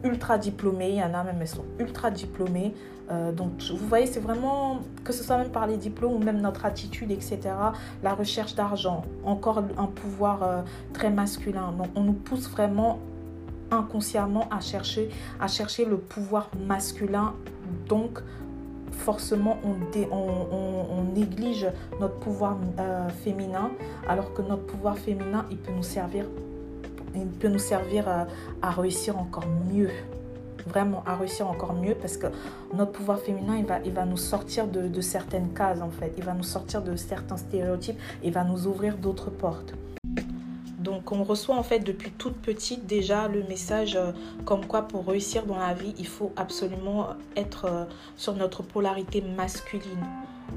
Ultra 0.04 0.38
diplômés, 0.38 0.90
il 0.90 0.96
y 0.96 1.02
en 1.02 1.14
a 1.14 1.24
même, 1.24 1.38
elles 1.40 1.48
sont 1.48 1.64
ultra 1.78 2.10
diplômées. 2.10 2.74
Euh, 3.10 3.32
donc 3.32 3.50
vous 3.70 3.86
voyez, 3.86 4.06
c'est 4.06 4.20
vraiment, 4.20 4.80
que 5.04 5.12
ce 5.12 5.22
soit 5.22 5.38
même 5.38 5.50
par 5.50 5.66
les 5.66 5.76
diplômes 5.76 6.14
ou 6.14 6.18
même 6.18 6.40
notre 6.40 6.64
attitude, 6.64 7.10
etc. 7.10 7.40
La 8.02 8.14
recherche 8.14 8.54
d'argent, 8.54 9.04
encore 9.24 9.62
un 9.78 9.86
pouvoir 9.86 10.42
euh, 10.42 10.62
très 10.92 11.10
masculin. 11.10 11.72
Donc 11.78 11.88
on 11.94 12.02
nous 12.02 12.12
pousse 12.12 12.48
vraiment 12.50 12.98
inconsciemment 13.70 14.48
à 14.50 14.60
chercher, 14.60 15.08
à 15.40 15.48
chercher 15.48 15.84
le 15.84 15.96
pouvoir 15.96 16.50
masculin. 16.66 17.34
Donc 17.88 18.20
forcément 18.96 19.58
on, 19.64 21.02
néglige 21.14 21.68
notre 22.00 22.16
pouvoir 22.16 22.58
euh, 22.78 23.08
féminin, 23.08 23.70
alors 24.08 24.34
que 24.34 24.42
notre 24.42 24.64
pouvoir 24.64 24.98
féminin, 24.98 25.46
il 25.50 25.56
peut 25.56 25.72
nous 25.72 25.82
servir, 25.82 26.26
peut 27.40 27.48
nous 27.48 27.58
servir 27.58 28.06
à, 28.62 28.70
réussir 28.70 29.18
encore 29.18 29.46
mieux 29.72 29.90
vraiment 30.68 31.04
à 31.06 31.14
réussir 31.14 31.48
encore 31.48 31.74
mieux 31.74 31.94
parce 31.94 32.16
que 32.16 32.26
notre 32.74 32.90
pouvoir 32.90 33.20
féminin, 33.20 33.56
il 33.56 33.64
va, 33.64 33.78
il 33.84 33.92
va 33.92 34.04
nous 34.04 34.16
sortir 34.16 34.66
de, 34.66 34.88
de 34.88 35.00
certaines 35.00 35.54
cases 35.54 35.80
en 35.80 35.90
fait. 35.90 36.12
Il 36.18 36.24
va 36.24 36.34
nous 36.34 36.42
sortir 36.42 36.82
de 36.82 36.96
certains 36.96 37.36
stéréotypes. 37.36 37.96
Il 38.24 38.32
va 38.32 38.42
nous 38.42 38.66
ouvrir 38.66 38.96
d'autres 38.96 39.30
portes. 39.30 39.74
Donc 40.86 41.10
on 41.10 41.24
reçoit 41.24 41.56
en 41.56 41.64
fait 41.64 41.80
depuis 41.80 42.12
toute 42.12 42.36
petite 42.36 42.86
déjà 42.86 43.26
le 43.26 43.42
message 43.42 43.96
euh, 43.96 44.12
comme 44.44 44.64
quoi 44.66 44.82
pour 44.82 45.04
réussir 45.04 45.44
dans 45.44 45.58
la 45.58 45.74
vie, 45.74 45.92
il 45.98 46.06
faut 46.06 46.30
absolument 46.36 47.08
être 47.34 47.64
euh, 47.64 47.84
sur 48.16 48.36
notre 48.36 48.62
polarité 48.62 49.20
masculine. 49.20 50.06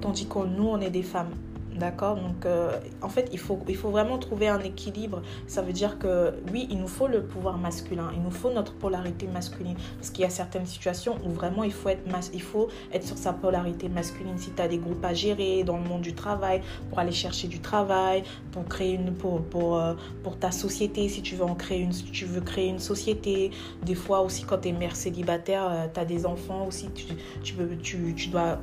Tandis 0.02 0.28
que 0.28 0.38
nous, 0.46 0.68
on 0.68 0.80
est 0.82 0.92
des 0.92 1.02
femmes. 1.02 1.32
D'accord 1.80 2.18
Donc, 2.18 2.46
euh, 2.46 2.78
en 3.02 3.08
fait, 3.08 3.30
il 3.32 3.40
faut, 3.40 3.58
il 3.70 3.78
faut 3.78 3.90
vraiment 3.90 4.18
trouver 4.18 4.50
un 4.50 4.60
équilibre. 4.60 5.22
Ça 5.48 5.62
veut 5.62 5.72
dire 5.72 5.98
que, 5.98 6.34
oui, 6.52 6.68
il 6.70 6.78
nous 6.78 6.90
faut 6.90 7.08
le 7.08 7.24
pouvoir 7.24 7.58
masculin, 7.58 8.12
il 8.14 8.22
nous 8.22 8.32
faut 8.32 8.52
notre 8.52 8.74
polarité 8.74 9.28
masculine. 9.28 9.78
Parce 9.98 10.10
qu'il 10.10 10.24
y 10.24 10.28
a 10.28 10.30
certaines 10.30 10.66
situations 10.66 11.18
où 11.26 11.30
vraiment 11.30 11.64
il 11.64 11.72
faut 11.72 11.88
être, 11.88 12.04
il 12.34 12.42
faut 12.42 12.68
être 12.92 13.06
sur 13.06 13.18
sa 13.18 13.32
polarité 13.32 13.88
masculine. 13.88 14.38
Si 14.38 14.52
tu 14.52 14.62
as 14.62 14.68
des 14.68 14.78
groupes 14.78 15.04
à 15.06 15.14
gérer 15.14 15.64
dans 15.64 15.78
le 15.78 15.84
monde 15.84 16.02
du 16.02 16.14
travail, 16.14 16.62
pour 16.90 17.00
aller 17.00 17.14
chercher 17.14 17.48
du 17.48 17.62
travail, 17.62 18.24
pour 18.52 18.66
créer 18.66 18.96
une, 18.96 19.14
pour, 19.14 19.42
pour, 19.44 19.80
euh, 19.80 19.94
pour 20.22 20.38
ta 20.38 20.52
société, 20.52 21.08
si 21.08 21.22
tu 21.22 21.36
veux 21.36 21.46
en 21.46 21.56
créer 21.56 21.80
une, 21.80 21.94
si 21.94 22.04
tu 22.12 22.26
veux 22.26 22.42
créer 22.42 22.68
une 22.68 22.80
société. 22.80 23.52
Des 23.86 23.96
fois 23.96 24.20
aussi, 24.20 24.44
quand 24.44 24.58
tu 24.58 24.70
es 24.70 24.72
mère 24.74 24.98
célibataire, 24.98 25.70
euh, 25.72 25.88
tu 25.94 26.00
as 26.00 26.06
des 26.06 26.26
enfants 26.26 26.66
aussi, 26.68 26.90
tu, 26.92 27.06
tu, 27.42 27.56
tu, 27.82 28.14
tu 28.16 28.28
dois 28.28 28.60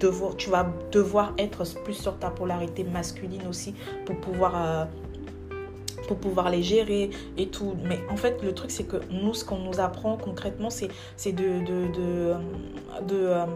devoir, 0.00 0.36
tu 0.36 0.50
vas 0.50 0.66
devoir 0.92 1.32
être 1.38 1.64
plus 1.82 1.94
sur 1.94 2.18
ta 2.18 2.30
polarité 2.30 2.84
masculine 2.84 3.46
aussi 3.48 3.74
pour 4.04 4.16
pouvoir, 4.16 4.54
euh, 4.56 4.84
pour 6.08 6.18
pouvoir 6.18 6.50
les 6.50 6.62
gérer 6.62 7.10
et 7.36 7.48
tout. 7.48 7.74
Mais 7.84 7.98
en 8.10 8.16
fait, 8.16 8.42
le 8.42 8.52
truc, 8.54 8.70
c'est 8.70 8.84
que 8.84 8.98
nous, 9.10 9.34
ce 9.34 9.44
qu'on 9.44 9.58
nous 9.58 9.80
apprend 9.80 10.16
concrètement, 10.16 10.70
c'est, 10.70 10.88
de, 11.32 11.32
de, 11.32 11.92
de, 11.92 12.34
de 13.08 13.16
euh, 13.16 13.46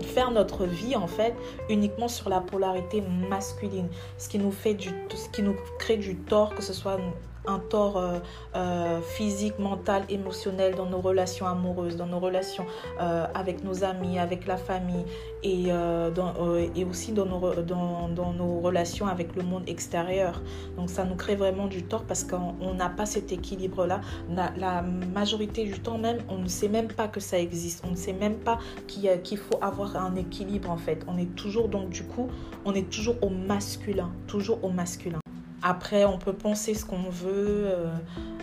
faire 0.00 0.30
notre 0.30 0.64
vie, 0.64 0.96
en 0.96 1.06
fait, 1.06 1.34
uniquement 1.68 2.08
sur 2.08 2.28
la 2.28 2.40
polarité 2.40 3.02
masculine. 3.28 3.88
Ce 4.18 4.28
qui 4.28 4.38
nous, 4.38 4.52
fait 4.52 4.74
du, 4.74 4.90
ce 5.14 5.28
qui 5.30 5.42
nous 5.42 5.56
crée 5.78 5.96
du 5.96 6.16
tort, 6.16 6.54
que 6.54 6.62
ce 6.62 6.72
soit 6.72 6.98
un 7.46 7.58
tort 7.58 7.96
euh, 7.96 8.18
euh, 8.54 9.00
physique, 9.00 9.58
mental, 9.58 10.04
émotionnel 10.08 10.74
dans 10.74 10.86
nos 10.86 11.00
relations 11.00 11.46
amoureuses, 11.46 11.96
dans 11.96 12.06
nos 12.06 12.18
relations 12.18 12.66
euh, 13.00 13.26
avec 13.34 13.64
nos 13.64 13.84
amis, 13.84 14.18
avec 14.18 14.46
la 14.46 14.56
famille 14.56 15.04
et, 15.42 15.68
dans, 16.14 16.34
et 16.74 16.84
aussi 16.84 17.12
dans 17.12 17.26
nos, 17.26 17.54
dans, 17.62 18.08
dans, 18.08 18.32
nos 18.32 18.58
relations 18.60 19.06
avec 19.06 19.36
le 19.36 19.42
monde 19.42 19.62
extérieur. 19.68 20.42
Donc 20.76 20.90
ça 20.90 21.04
nous 21.04 21.14
crée 21.14 21.36
vraiment 21.36 21.66
du 21.66 21.84
tort 21.84 22.02
parce 22.02 22.24
qu'on 22.24 22.74
n'a 22.74 22.88
pas 22.88 23.06
cet 23.06 23.30
équilibre-là. 23.30 24.00
La, 24.34 24.52
la, 24.56 24.82
majorité 24.82 25.64
du 25.64 25.78
temps 25.78 25.98
même, 25.98 26.18
on 26.28 26.38
ne 26.38 26.48
sait 26.48 26.68
même 26.68 26.88
pas 26.88 27.06
que 27.06 27.20
ça 27.20 27.38
existe. 27.38 27.84
On 27.86 27.90
ne 27.90 27.96
sait 27.96 28.12
même 28.12 28.36
pas 28.36 28.58
qu'il 28.88 29.38
faut 29.38 29.58
avoir 29.60 29.96
un 29.96 30.16
équilibre 30.16 30.70
en 30.70 30.76
fait. 30.76 31.04
On 31.06 31.16
est 31.16 31.34
toujours 31.36 31.68
donc 31.68 31.90
du 31.90 32.02
coup, 32.02 32.28
on 32.64 32.74
est 32.74 32.90
toujours 32.90 33.16
au 33.22 33.30
masculin, 33.30 34.10
toujours 34.26 34.64
au 34.64 34.70
masculin. 34.70 35.20
Après, 35.62 36.04
on 36.04 36.18
peut 36.18 36.32
penser 36.32 36.74
ce 36.74 36.84
qu'on 36.84 37.10
veut. 37.10 37.68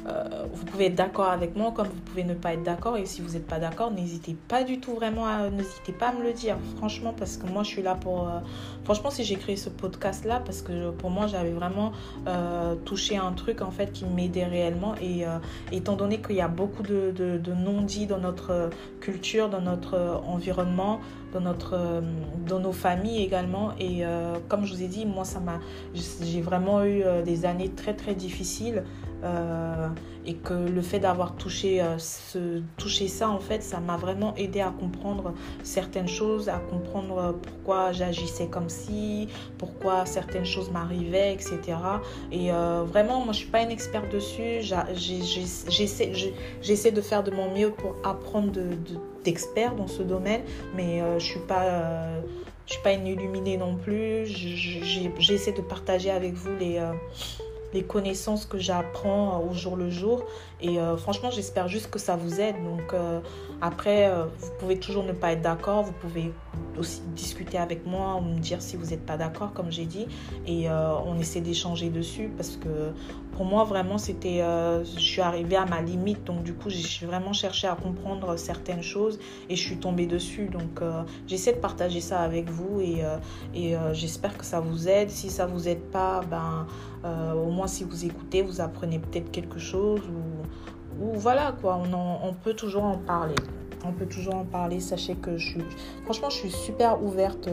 Euh, 0.06 0.24
euh, 0.34 0.46
vous 0.54 0.66
pouvez 0.66 0.88
être 0.88 0.96
d'accord 0.96 1.30
avec 1.30 1.56
moi 1.56 1.72
comme 1.72 1.88
vous 1.88 2.02
pouvez 2.02 2.24
ne 2.24 2.34
pas 2.34 2.54
être 2.54 2.64
d'accord. 2.64 2.98
Et 2.98 3.06
si 3.06 3.22
vous 3.22 3.34
n'êtes 3.34 3.48
pas 3.48 3.60
d'accord, 3.60 3.92
n'hésitez 3.92 4.36
pas 4.48 4.64
du 4.64 4.80
tout 4.80 4.94
vraiment 4.94 5.26
à, 5.26 5.50
n'hésitez 5.50 5.94
pas 5.94 6.10
à 6.10 6.14
me 6.14 6.24
le 6.24 6.34
dire. 6.34 6.58
Franchement, 6.78 7.14
parce 7.18 7.38
que 7.38 7.48
moi, 7.48 7.64
je 7.64 7.70
suis 7.70 7.82
là 7.82 7.96
pour. 7.96 8.28
Euh, 8.28 8.40
franchement, 8.84 9.10
si 9.10 9.24
j'ai 9.24 9.36
créé 9.36 9.56
ce 9.56 9.70
podcast-là, 9.70 10.42
parce 10.46 10.62
que 10.62 10.92
pour 10.92 11.10
moi, 11.10 11.28
j'avais 11.28 11.52
vraiment 11.52 11.92
touché 12.86 13.18
un 13.18 13.32
truc 13.32 13.62
en 13.62 13.72
fait 13.72 13.92
qui 13.92 14.06
m'aidait 14.06 14.46
réellement. 14.46 14.96
Et 15.02 15.26
étant 15.72 15.96
donné 15.96 16.22
qu'il 16.22 16.36
y 16.36 16.42
a 16.42 16.48
beaucoup 16.48 16.84
de, 16.84 17.12
de 17.12 17.54
non-dits 17.54 18.08
dans 18.08 18.18
notre 18.18 18.70
culture, 19.00 19.50
dans 19.50 19.62
notre 19.62 20.22
environnement, 20.26 21.00
dans, 21.34 21.42
notre, 21.42 22.02
dans 22.48 22.60
nos 22.60 22.72
familles 22.72 23.24
également. 23.24 23.72
Et 23.80 24.04
comme 24.48 24.66
je 24.66 24.74
vous 24.74 24.84
ai 24.84 24.88
dit, 24.88 25.06
moi, 25.06 25.26
ça 25.26 25.40
m'a, 25.40 25.60
j'ai 26.22 26.42
vraiment 26.42 26.84
eu 26.84 27.04
euh, 27.04 27.22
des 27.22 27.46
années 27.46 27.70
très 27.70 27.94
très 27.94 28.16
difficiles 28.16 28.84
euh, 29.24 29.88
et 30.26 30.36
que 30.36 30.54
le 30.54 30.82
fait 30.82 31.00
d'avoir 31.00 31.36
touché, 31.36 31.82
euh, 31.82 31.98
touché 32.78 33.08
ça, 33.08 33.30
en 33.30 33.40
fait, 33.40 33.62
ça 33.64 33.80
m'a 33.80 33.98
vraiment 33.98 34.34
aidé 34.36 34.62
à 34.62 34.70
comprendre 34.70 35.34
certaines 35.64 36.08
choses, 36.08 36.50
à 36.50 36.60
comprendre 36.60 37.36
pourquoi 37.42 37.92
j'agissais 37.92 38.48
comme 38.48 38.70
si, 38.70 39.28
pourquoi 39.58 40.06
certaines 40.06 40.46
choses 40.46 40.72
m'arrivaient, 40.72 41.34
etc. 41.34 41.60
Et 42.32 42.52
vraiment, 42.52 43.24
moi, 43.24 43.34
je 43.34 43.40
suis 43.40 43.50
pas 43.50 43.62
une 43.62 43.72
experte 43.72 44.10
dessus. 44.12 44.62
J'essaie 46.62 46.92
de 46.92 47.02
faire 47.02 47.24
de 47.24 47.32
mon 47.32 47.54
mieux 47.54 47.72
pour 47.72 47.96
apprendre 48.04 48.52
d'experts 49.24 49.74
de, 49.74 49.78
dans 49.78 49.88
ce 49.88 50.04
domaine, 50.04 50.42
mais 50.76 51.02
je 51.20 51.26
suis 51.26 51.42
pas 51.42 52.22
je 52.66 52.74
suis 52.74 52.82
pas 52.82 52.94
une 52.94 53.08
illuminée 53.08 53.58
non 53.58 53.76
plus. 53.76 54.26
J'essaie 54.26 55.52
de 55.52 55.62
partager 55.62 56.10
avec 56.10 56.34
vous 56.34 56.56
les, 56.60 56.78
euh, 56.78 56.94
les 57.74 57.84
connaissances 57.84 58.46
que 58.46 58.58
j'apprends 58.58 59.40
au 59.40 59.54
jour 59.54 59.76
le 59.76 59.90
jour. 59.90 60.26
Et 60.64 60.80
euh, 60.80 60.98
franchement, 60.98 61.30
j'espère 61.30 61.68
juste 61.68 61.92
que 61.92 62.00
ça 62.00 62.16
vous 62.16 62.40
aide. 62.42 62.56
Donc 62.64 62.94
euh, 62.94 63.20
après, 63.62 64.12
vous 64.40 64.50
pouvez 64.60 64.80
toujours 64.80 65.04
ne 65.04 65.12
pas 65.12 65.34
être 65.34 65.42
d'accord. 65.42 65.84
Vous 65.84 65.94
pouvez 65.94 66.34
aussi 66.78 67.02
discuter 67.16 67.58
avec 67.58 67.86
moi 67.86 68.16
ou 68.16 68.22
me 68.22 68.40
dire 68.40 68.62
si 68.62 68.76
vous 68.78 68.88
n'êtes 68.88 69.06
pas 69.06 69.18
d'accord, 69.18 69.54
comme 69.54 69.72
j'ai 69.72 69.86
dit. 69.86 70.08
Et 70.48 70.70
on 70.70 71.18
essaie 71.20 71.42
d'échanger 71.42 71.90
dessus 71.90 72.32
parce 72.36 72.58
que 72.58 72.94
pour 73.36 73.46
moi, 73.46 73.64
vraiment, 73.64 73.98
c'était, 73.98 74.42
euh, 74.42 74.84
je 74.84 75.00
suis 75.00 75.22
arrivée 75.22 75.56
à 75.56 75.66
ma 75.66 75.82
limite. 75.82 76.24
Donc, 76.24 76.44
du 76.44 76.54
coup, 76.54 76.70
j'ai 76.70 77.06
vraiment 77.06 77.34
cherché 77.34 77.68
à 77.68 77.76
comprendre 77.76 78.38
certaines 78.38 78.84
choses 78.84 79.20
et 79.50 79.56
je 79.56 79.62
suis 79.62 79.78
tombée 79.78 80.06
dessus. 80.06 80.46
Donc, 80.48 80.82
euh, 80.82 81.02
j'essaie 81.28 81.54
de 81.54 81.60
partager 81.60 82.00
ça 82.00 82.22
avec 82.22 82.50
vous 82.50 82.80
et, 82.80 83.04
euh, 83.04 83.94
j'espère 83.94 84.38
que 84.38 84.46
ça 84.46 84.60
vous 84.60 84.88
aide. 84.88 85.10
Si 85.10 85.30
ça 85.30 85.48
vous 85.48 85.68
aide 85.68 85.82
pas, 85.92 86.22
ben, 86.30 86.68
au 87.36 87.50
moins 87.50 87.68
si 87.68 87.84
vous 87.84 88.06
écoutez, 88.06 88.42
vous 88.44 88.62
apprenez 88.62 89.00
peut-être 89.00 89.30
quelque 89.32 89.60
chose 89.60 90.02
ou 91.02 91.18
voilà 91.18 91.54
quoi. 91.62 91.82
On, 92.24 92.34
peut 92.34 92.54
toujours 92.54 92.84
en 92.84 92.98
parler 92.98 93.36
on 93.86 93.92
peut 93.92 94.06
toujours 94.06 94.36
en 94.36 94.46
parler. 94.46 94.80
Sachez 94.80 95.16
que 95.16 95.36
je 95.36 95.46
suis, 95.46 95.64
franchement, 96.06 96.30
je 96.30 96.38
suis 96.38 96.52
super 96.52 97.04
ouverte 97.04 97.50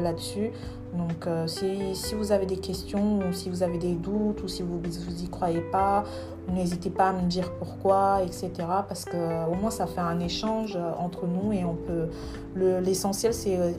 là-dessus. 0.00 0.52
Donc 0.96 1.26
euh, 1.26 1.46
si, 1.46 1.94
si, 1.94 2.14
vous 2.14 2.32
avez 2.32 2.46
des 2.46 2.56
questions 2.56 3.18
ou 3.18 3.32
si 3.32 3.50
vous 3.50 3.62
avez 3.62 3.78
des 3.78 3.94
doutes 3.94 4.42
ou 4.42 4.48
si 4.48 4.62
vous 4.62 4.80
vous 4.80 5.22
y 5.22 5.28
croyez 5.28 5.60
pas, 5.60 6.04
n'hésitez 6.48 6.90
pas 6.90 7.10
à 7.10 7.12
me 7.12 7.28
dire 7.28 7.52
pourquoi, 7.58 8.22
etc. 8.24 8.50
Parce 8.88 9.04
que 9.04 9.48
au 9.50 9.54
moins 9.54 9.70
ça 9.70 9.86
fait 9.86 10.00
un 10.00 10.20
échange 10.20 10.76
euh, 10.76 10.92
entre 10.98 11.26
nous 11.26 11.52
et 11.52 11.64
on 11.64 11.74
peut. 11.74 12.08
L'essentiel 12.56 13.34
c'est 13.34 13.58
euh, 13.58 13.72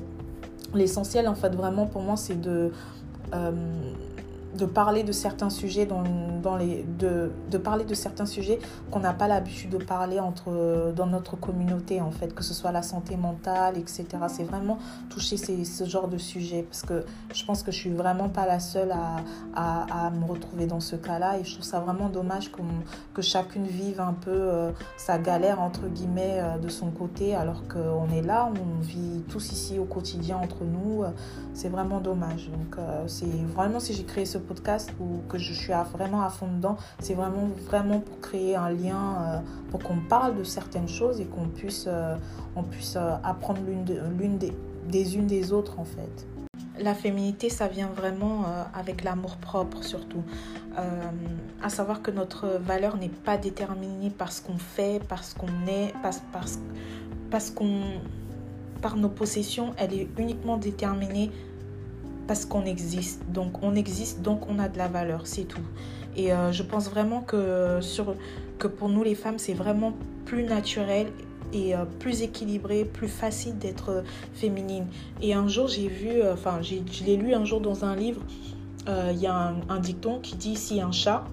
l'essentiel 0.73 1.27
en 1.27 1.35
fait 1.35 1.55
vraiment 1.55 1.87
pour 1.87 2.01
moi 2.01 2.15
c'est 2.15 2.39
de 2.39 2.71
de 4.57 4.65
parler 4.65 5.03
de 5.03 5.11
certains 5.11 5.49
sujets 5.49 5.85
dans, 5.85 6.03
dans 6.41 6.57
les 6.57 6.83
de, 6.97 7.31
de, 7.51 7.57
parler 7.57 7.85
de 7.85 7.93
certains 7.93 8.25
sujets 8.25 8.59
qu'on 8.91 8.99
n'a 8.99 9.13
pas 9.13 9.27
l'habitude 9.27 9.69
de 9.69 9.77
parler 9.77 10.19
entre 10.19 10.93
dans 10.95 11.05
notre 11.05 11.35
communauté 11.35 12.01
en 12.01 12.11
fait 12.11 12.33
que 12.33 12.43
ce 12.43 12.53
soit 12.53 12.71
la 12.71 12.81
santé 12.81 13.15
mentale 13.15 13.77
etc 13.77 14.07
c'est 14.27 14.43
vraiment 14.43 14.79
toucher 15.09 15.37
ces, 15.37 15.65
ce 15.65 15.83
genre 15.85 16.07
de 16.07 16.17
sujet 16.17 16.63
parce 16.63 16.81
que 16.81 17.05
je 17.33 17.45
pense 17.45 17.63
que 17.63 17.71
je 17.71 17.77
suis 17.77 17.91
vraiment 17.91 18.29
pas 18.29 18.45
la 18.45 18.59
seule 18.59 18.91
à, 18.91 19.17
à, 19.55 20.09
me 20.09 20.25
retrouver 20.25 20.65
dans 20.65 20.79
ce 20.79 20.95
cas 20.95 21.19
là 21.19 21.37
et 21.37 21.43
je 21.43 21.53
trouve 21.53 21.65
ça 21.65 21.79
vraiment 21.79 22.09
dommage 22.09 22.51
que 23.13 23.21
chacune 23.21 23.65
vive 23.65 24.01
un 24.01 24.13
peu 24.13 24.31
euh, 24.31 24.71
sa 24.97 25.17
galère 25.17 25.61
entre 25.61 25.87
guillemets 25.87 26.39
euh, 26.39 26.57
de 26.57 26.69
son 26.69 26.91
côté 26.91 27.35
alors 27.35 27.63
qu'on 27.67 28.09
est 28.11 28.21
là 28.21 28.49
on 28.49 28.81
vit 28.81 29.23
tous 29.29 29.51
ici 29.51 29.79
au 29.79 29.85
quotidien 29.85 30.37
entre 30.37 30.63
nous. 30.63 31.03
Euh, 31.03 31.09
c'est 31.53 31.69
vraiment 31.69 31.99
dommage. 31.99 32.49
Donc 32.49 32.77
c'est 33.07 33.25
vraiment 33.25 33.79
si 33.79 33.93
j'ai 33.93 34.03
créé 34.03 34.25
ce 34.25 34.37
podcast 34.39 34.91
ou 34.99 35.21
que 35.29 35.37
je 35.37 35.53
suis 35.53 35.73
vraiment 35.93 36.21
à 36.21 36.29
fond 36.29 36.47
dedans, 36.47 36.77
c'est 36.99 37.13
vraiment, 37.13 37.47
vraiment 37.65 37.99
pour 37.99 38.19
créer 38.19 38.55
un 38.55 38.69
lien, 38.69 39.17
euh, 39.21 39.39
pour 39.71 39.81
qu'on 39.81 39.99
parle 39.99 40.37
de 40.37 40.43
certaines 40.43 40.87
choses 40.87 41.19
et 41.19 41.25
qu'on 41.25 41.47
puisse, 41.47 41.85
euh, 41.87 42.15
on 42.55 42.63
puisse 42.63 42.95
euh, 42.95 43.15
apprendre 43.23 43.61
l'une 43.67 43.83
de, 43.85 44.37
des, 44.37 44.53
des 44.87 45.17
unes 45.17 45.27
des 45.27 45.51
autres 45.51 45.79
en 45.79 45.85
fait. 45.85 46.27
La 46.79 46.93
féminité, 46.93 47.49
ça 47.49 47.67
vient 47.67 47.89
vraiment 47.93 48.45
avec 48.73 49.03
l'amour 49.03 49.35
propre 49.35 49.83
surtout. 49.83 50.23
à 51.61 51.67
savoir 51.67 52.01
que 52.01 52.09
notre 52.09 52.47
valeur 52.57 52.95
n'est 52.95 53.09
pas 53.09 53.35
déterminée 53.35 54.09
par 54.09 54.31
ce 54.31 54.41
qu'on 54.41 54.57
fait, 54.57 55.05
par 55.09 55.25
ce 55.25 55.35
qu'on 55.35 55.67
est, 55.67 55.91
parce, 56.01 56.21
parce, 56.31 56.57
parce 57.29 57.51
qu'on, 57.51 57.81
par 58.81 58.95
nos 58.95 59.09
possessions, 59.09 59.73
elle 59.77 59.93
est 59.93 60.07
uniquement 60.17 60.55
déterminée 60.55 61.31
parce 62.29 62.45
qu'on 62.45 62.63
existe. 62.63 63.23
Donc 63.31 63.63
on 63.63 63.73
existe, 63.73 64.21
donc 64.21 64.47
on 64.47 64.59
a 64.59 64.69
de 64.69 64.77
la 64.77 64.87
valeur, 64.87 65.21
c'est 65.25 65.45
tout. 65.45 65.65
Et 66.15 66.31
euh, 66.31 66.51
je 66.51 66.61
pense 66.61 66.87
vraiment 66.87 67.21
que, 67.21 67.79
sur, 67.81 68.13
pour 68.77 68.87
nous 68.87 69.03
les 69.03 69.15
femmes, 69.15 69.39
c'est 69.39 69.55
vraiment 69.55 69.93
plus 70.25 70.43
naturel 70.43 71.07
et 71.53 71.75
euh, 71.75 71.85
plus 71.97 72.21
équilibré, 72.21 72.85
plus 72.85 73.07
facile 73.07 73.57
d'être 73.57 74.03
féminine. 74.35 74.85
Et 75.23 75.33
un 75.33 75.47
jour, 75.47 75.67
j'ai 75.67 75.87
vu, 75.87 76.21
euh, 76.21 76.35
enfin, 76.35 76.59
je 76.61 77.03
l'ai 77.03 77.17
lu 77.17 77.33
un 77.33 77.45
jour 77.45 77.61
dans 77.61 77.83
un 77.83 77.95
livre, 77.95 78.21
il 78.87 79.19
y 79.19 79.27
a 79.27 79.53
un, 79.69 79.79
dicton 79.79 80.19
qui 80.19 80.35
dit 80.35 80.55
si 80.55 80.81
un 80.81 80.91
chat 80.91 81.23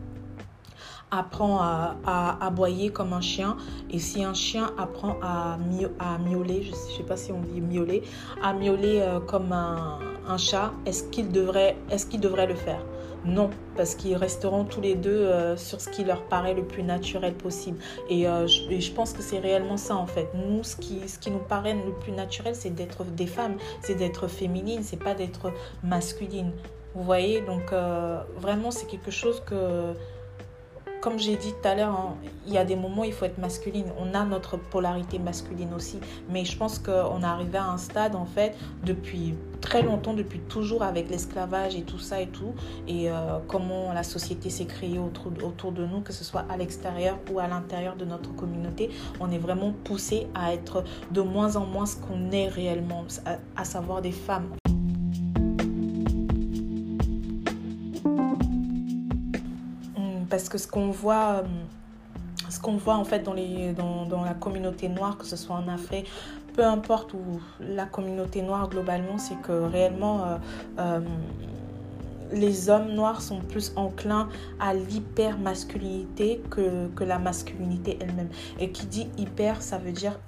apprend 1.17 1.61
à, 1.61 2.39
aboyer 2.41 2.91
comme 2.91 3.13
un 3.13 3.21
chien 3.21 3.57
et 3.91 3.99
si 3.99 4.25
un 4.25 4.35
chien 4.35 4.71
apprend 4.79 5.17
à, 5.23 5.59
à 5.99 6.19
miauler, 6.19 6.63
je 6.63 6.71
ne 6.71 6.97
sais 6.97 7.03
pas 7.03 7.17
si 7.17 7.33
on 7.33 7.41
dit 7.41 7.61
miauler, 7.61 8.03
à 8.43 8.53
miauler 8.53 9.05
comme 9.27 9.53
un, 9.53 9.99
un 10.29 10.39
chat, 10.39 10.73
est-ce 10.85 11.05
qu'il 11.05 11.31
devrait, 11.31 11.77
est 11.91 12.09
qu'il 12.09 12.21
devrait 12.21 12.47
le 12.47 12.55
faire? 12.55 12.83
Non, 13.27 13.51
parce 13.77 13.97
qu'ils 13.97 14.17
resteront 14.17 14.65
tous 14.65 14.81
les 14.81 14.95
deux 14.95 15.11
euh, 15.11 15.57
sur 15.57 15.81
ce 15.81 15.89
qui 15.89 16.05
leur 16.05 16.23
paraît 16.23 16.55
le 16.55 16.63
plus 16.63 16.85
naturel 16.85 17.35
possible. 17.35 17.79
Et, 18.09 18.29
euh, 18.29 18.47
je, 18.47 18.93
pense 18.93 19.13
que 19.13 19.21
c'est 19.21 19.41
réellement 19.41 19.77
ça 19.77 19.97
en 19.97 20.07
fait. 20.07 20.29
Nous, 20.35 20.63
ce 20.63 20.77
qui, 20.77 21.09
ce 21.09 21.19
qui 21.19 21.33
nous 21.33 21.41
paraît 21.41 21.75
le 21.75 21.93
plus 21.93 22.13
naturel, 22.13 22.55
c'est 22.55 22.71
d'être 22.71 23.05
des 23.05 23.27
femmes, 23.27 23.57
c'est 23.83 23.97
d'être 23.97 24.29
féminine, 24.29 24.83
c'est 24.83 25.03
pas 25.03 25.15
d'être 25.15 25.53
masculine. 25.83 26.53
Vous 26.95 27.03
voyez, 27.03 27.41
donc 27.41 27.73
euh, 27.73 28.23
vraiment, 28.39 28.71
c'est 28.71 28.87
quelque 28.87 29.11
chose 29.11 29.43
que 29.45 29.93
comme 31.01 31.19
j'ai 31.19 31.37
dit 31.37 31.53
tout 31.53 31.69
à 31.69 31.75
l'heure, 31.75 31.91
hein, 31.91 32.15
il 32.47 32.53
y 32.53 32.59
a 32.59 32.65
des 32.65 32.77
moments 32.77 33.03
où 33.03 33.05
il 33.05 33.13
faut 33.13 33.25
être 33.25 33.39
masculine. 33.39 33.87
On 33.99 34.15
a 34.15 34.25
notre 34.25 34.57
polarité 34.57 35.19
masculine 35.19 35.73
aussi. 35.75 35.99
Mais 36.31 36.45
je 36.45 36.57
pense 36.57 36.79
qu'on 36.79 37.23
est 37.23 37.27
arrivé 37.27 37.59
à 37.59 37.67
un 37.67 37.79
stade, 37.79 38.15
en 38.15 38.25
fait, 38.25 38.57
depuis 38.85 39.35
très 39.61 39.83
longtemps, 39.83 40.15
depuis 40.15 40.41
toujours, 40.41 40.83
avec 40.83 41.11
l'esclavage 41.11 41.75
et 41.75 41.83
tout 41.83 41.99
ça 41.99 42.21
et 42.21 42.29
tout, 42.29 42.55
et 42.87 43.11
euh, 43.11 43.39
comment 43.49 43.93
la 43.93 44.03
société 44.03 44.51
s'est 44.51 44.67
créée 44.67 44.99
autour, 44.99 45.33
autour 45.43 45.73
de 45.73 45.85
nous, 45.85 46.01
que 46.01 46.13
ce 46.13 46.25
soit 46.25 46.45
à 46.49 46.57
l'extérieur 46.57 47.19
ou 47.33 47.39
à 47.39 47.49
l'intérieur 47.49 47.97
de 47.97 48.05
notre 48.05 48.35
communauté, 48.35 48.91
on 49.21 49.31
est 49.31 49.39
vraiment 49.39 49.73
poussé 49.85 50.27
à 50.35 50.53
être 50.53 50.85
de 51.11 51.21
moins 51.21 51.57
en 51.57 51.67
moins 51.67 51.87
ce 51.87 51.97
qu'on 51.97 52.31
est 52.31 52.49
réellement, 52.49 53.05
à 53.57 53.65
savoir 53.65 54.03
des 54.03 54.13
femmes. 54.13 54.57
Parce 60.37 60.51
que 60.51 60.59
ce 60.59 60.69
qu'on 60.69 60.91
voit, 60.91 61.37
euh, 61.37 61.43
ce 62.51 62.61
qu'on 62.61 62.77
voit 62.77 62.97
en 62.97 63.05
fait 63.05 63.21
dans, 63.21 63.33
la 63.33 64.35
communauté 64.39 64.91
noire, 64.91 65.17
que 65.17 65.25
ce 65.25 65.35
soit 65.35 65.57
en 65.57 65.67
Afrique, 65.67 66.11
peu 66.53 66.63
importe 66.63 67.15
où 67.15 67.41
la 67.59 67.87
communauté 67.87 68.43
noire 68.43 68.69
globalement, 68.69 69.17
c'est 69.17 69.41
que 69.41 69.53
réellement 69.53 70.25
euh, 70.25 70.37
euh, 70.79 71.01
les 72.33 72.69
hommes 72.69 72.93
noirs 72.93 73.23
sont 73.23 73.41
plus 73.41 73.73
enclins 73.77 74.29
à 74.61 74.75
l'hyper-masculinité 74.75 76.43
que, 76.51 76.91
la 77.03 77.19
masculinité 77.19 77.97
elle-même. 78.03 78.29
Et 78.61 78.73
qui 78.73 78.85
dit 78.85 79.09
hyper, 79.17 79.63
ça 79.63 79.79
veut 79.79 79.93
dire 79.93 80.19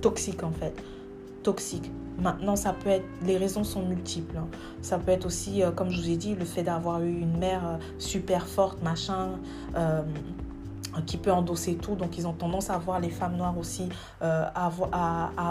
toxique 0.00 0.42
en 0.42 0.50
fait. 0.50 0.74
Toxique. 1.42 1.90
Maintenant, 2.20 2.54
ça 2.54 2.74
peut 2.74 2.90
être, 2.90 3.06
les 3.24 3.38
raisons 3.38 3.64
sont 3.64 3.82
multiples. 3.82 4.36
Hein. 4.36 4.48
Ça 4.82 4.98
peut 4.98 5.12
être 5.12 5.24
aussi, 5.24 5.62
euh, 5.62 5.70
comme 5.70 5.90
je 5.90 6.00
vous 6.00 6.10
ai 6.10 6.16
dit, 6.16 6.34
le 6.34 6.44
fait 6.44 6.62
d'avoir 6.62 7.00
eu 7.02 7.18
une 7.18 7.38
mère 7.38 7.66
euh, 7.66 7.76
super 7.98 8.46
forte, 8.46 8.82
machin, 8.82 9.38
euh, 9.74 10.02
qui 11.06 11.16
peut 11.16 11.32
endosser 11.32 11.76
tout. 11.76 11.94
Donc, 11.94 12.18
ils 12.18 12.26
ont 12.26 12.34
tendance 12.34 12.68
à 12.68 12.76
voir 12.76 13.00
les 13.00 13.08
femmes 13.08 13.36
noires 13.36 13.56
aussi, 13.56 13.88
à, 14.20 14.70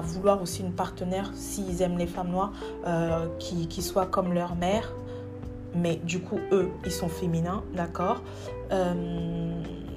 vouloir 0.04 0.42
aussi 0.42 0.62
une 0.62 0.74
partenaire, 0.74 1.32
s'ils 1.34 1.82
aiment 1.82 1.98
les 1.98 2.08
femmes 2.08 2.30
noires, 2.30 2.52
qui 3.40 3.82
soit 3.82 4.06
comme 4.06 4.34
leur 4.34 4.56
mère. 4.56 4.92
Mais 5.74 5.96
du 5.96 6.20
coup, 6.20 6.40
eux, 6.52 6.70
ils 6.84 6.92
sont 6.92 7.08
féminins, 7.08 7.64
d'accord 7.74 8.22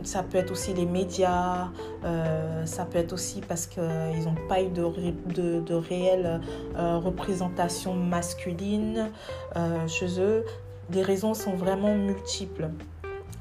ça 0.04 0.22
peut 0.22 0.38
être 0.38 0.50
aussi 0.50 0.74
les 0.74 0.86
médias, 0.86 1.68
euh, 2.04 2.66
ça 2.66 2.84
peut 2.84 2.98
être 2.98 3.12
aussi 3.12 3.40
parce 3.40 3.66
qu'ils 3.66 3.82
n'ont 4.24 4.48
pas 4.48 4.62
eu 4.62 4.68
de, 4.68 5.60
de, 5.60 5.74
réelle 5.74 6.40
euh, 6.76 6.98
représentation 6.98 7.94
masculine 7.94 9.10
euh, 9.56 9.86
chez 9.86 10.20
eux. 10.20 10.44
Les 10.90 11.02
raisons 11.02 11.34
sont 11.34 11.54
vraiment 11.54 11.94
multiples. 11.94 12.70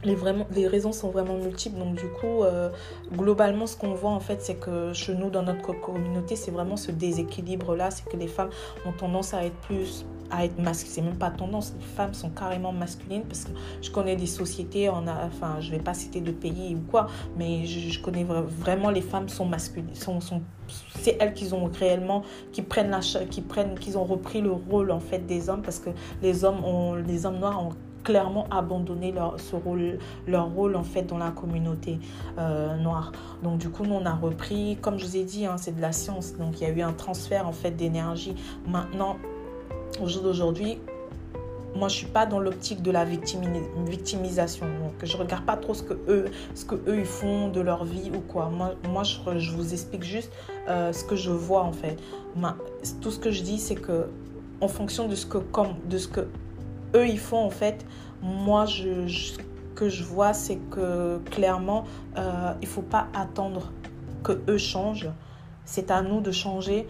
Les, 0.03 0.15
vraiment, 0.15 0.47
les 0.51 0.67
raisons 0.67 0.91
sont 0.91 1.09
vraiment 1.09 1.35
multiples. 1.35 1.77
Donc, 1.77 1.95
du 1.95 2.07
coup, 2.07 2.43
globalement, 3.13 3.67
ce 3.67 3.77
qu'on 3.77 3.93
voit 3.93 4.11
en 4.11 4.19
fait, 4.19 4.41
c'est 4.41 4.55
que 4.55 4.93
chez 4.93 5.13
nous, 5.13 5.29
dans 5.29 5.43
notre 5.43 5.73
communauté, 5.73 6.35
c'est 6.35 6.49
vraiment 6.49 6.75
ce 6.75 6.91
déséquilibre-là. 6.91 7.91
C'est 7.91 8.09
que 8.09 8.17
les 8.17 8.27
femmes 8.27 8.49
ont 8.87 8.93
tendance 8.93 9.35
à 9.35 9.45
être 9.45 9.55
plus 9.57 10.05
à 10.31 10.45
être 10.45 10.59
masculines. 10.59 10.93
C'est 10.93 11.01
même 11.01 11.17
pas 11.17 11.29
tendance. 11.29 11.73
Les 11.77 11.85
femmes 11.85 12.13
sont 12.13 12.29
carrément 12.29 12.71
masculines 12.71 13.23
parce 13.23 13.45
que 13.45 13.51
je 13.81 13.91
connais 13.91 14.15
des 14.15 14.27
sociétés, 14.27 14.88
a, 14.88 15.01
enfin, 15.25 15.59
je 15.59 15.71
vais 15.71 15.79
pas 15.79 15.93
citer 15.93 16.21
de 16.21 16.31
pays 16.31 16.75
ou 16.75 16.81
quoi, 16.89 17.07
mais 17.38 17.65
je, 17.65 18.01
connais 18.01 18.23
vraiment 18.23 18.89
les 18.89 19.01
femmes 19.01 19.29
sont 19.29 19.45
masculines. 19.45 19.93
Sont, 19.93 20.19
c'est 20.95 21.17
elles 21.19 21.33
qui 21.33 21.53
ont 21.53 21.69
réellement, 21.79 22.23
qui 22.51 22.61
prennent 22.61 22.89
la, 22.89 23.00
qui 23.00 23.41
prennent, 23.41 23.77
qui 23.77 23.95
ont 23.95 24.05
repris 24.05 24.41
le 24.41 24.51
rôle 24.51 24.91
en 24.91 25.00
fait 25.00 25.25
des 25.25 25.50
hommes 25.50 25.61
parce 25.61 25.79
que 25.79 25.89
les 26.21 26.45
hommes 26.45 26.63
ont, 26.63 26.95
les 26.95 27.25
hommes 27.25 27.39
noirs 27.39 27.63
ont 27.63 27.73
clairement 28.03 28.47
abandonné 28.50 29.11
leur, 29.11 29.35
rôle, 29.63 30.00
leur 30.27 30.50
rôle 30.51 30.75
en 30.75 30.83
fait 30.83 31.03
dans 31.03 31.17
la 31.17 31.31
communauté 31.31 32.00
euh, 32.38 32.75
noire. 32.77 33.11
Donc 33.43 33.59
du 33.59 33.69
coup, 33.69 33.83
nous 33.85 33.95
on 33.95 34.05
a 34.05 34.13
repris, 34.13 34.77
comme 34.81 34.97
je 34.97 35.05
vous 35.05 35.17
ai 35.17 35.23
dit, 35.23 35.45
hein, 35.45 35.57
c'est 35.57 35.75
de 35.75 35.81
la 35.81 35.91
science. 35.91 36.35
Donc 36.38 36.59
il 36.59 36.67
y 36.67 36.71
a 36.71 36.73
eu 36.73 36.81
un 36.81 36.93
transfert 36.93 37.47
en 37.47 37.51
fait 37.51 37.71
d'énergie. 37.71 38.35
Maintenant, 38.67 39.17
au 40.01 40.08
jour 40.08 40.24
d'aujourd'hui, 40.24 40.79
moi 41.75 41.88
je 41.88 41.96
suis 41.96 42.08
pas 42.08 42.25
dans 42.25 42.39
l'optique 42.39 42.81
de 42.81 42.91
la 42.91 43.05
victimisation. 43.05 44.65
Donc 44.65 44.93
je 45.03 45.17
regarde 45.17 45.46
pas 45.46 45.58
trop 45.58 45.74
ce 45.74 45.84
que 45.84 45.93
eux 46.08 46.25
ce 46.53 46.65
que 46.65 46.75
eux 46.75 47.00
ils 47.00 47.05
font 47.05 47.50
de 47.50 47.62
leur 47.62 47.86
vie 47.86 48.12
ou 48.13 48.20
quoi. 48.20 48.50
Moi 48.50 48.74
moi 48.89 49.03
je, 49.03 49.51
vous 49.51 49.74
explique 49.74 50.03
juste 50.03 50.31
euh, 50.67 50.91
ce 50.91 51.03
que 51.03 51.15
je 51.15 51.31
vois 51.31 51.63
en 51.63 51.72
fait. 51.72 51.98
Tout 53.01 53.11
ce 53.11 53.20
que 53.20 53.31
je 53.31 53.44
dis 53.44 53.59
c'est 53.59 53.75
que 53.75 54.07
en 54.59 54.68
fonction 54.68 55.07
de 55.07 55.16
ce 55.16 55.25
que 55.25 55.37
comme 55.37 55.75
de 55.90 55.98
ce 55.98 56.07
que 56.07 56.27
eux 56.96 57.07
ils 57.07 57.20
font 57.20 57.44
en 57.46 57.50
fait 57.50 57.85
moi 58.22 58.66
je, 58.66 59.07
ce 59.07 59.37
que 59.75 59.90
je 59.90 60.03
vois 60.03 60.33
c'est 60.33 60.59
que 60.70 61.20
clairement 61.31 61.85
euh, 62.18 62.53
il 62.61 62.68
faut 62.68 62.83
pas 62.83 63.07
attendre 63.14 63.72
que 64.24 64.42
eux 64.50 64.57
changent. 64.57 65.09
C'est 65.64 65.90
à 65.90 66.01
nous 66.01 66.22
de 66.22 66.31
changer 66.31 66.85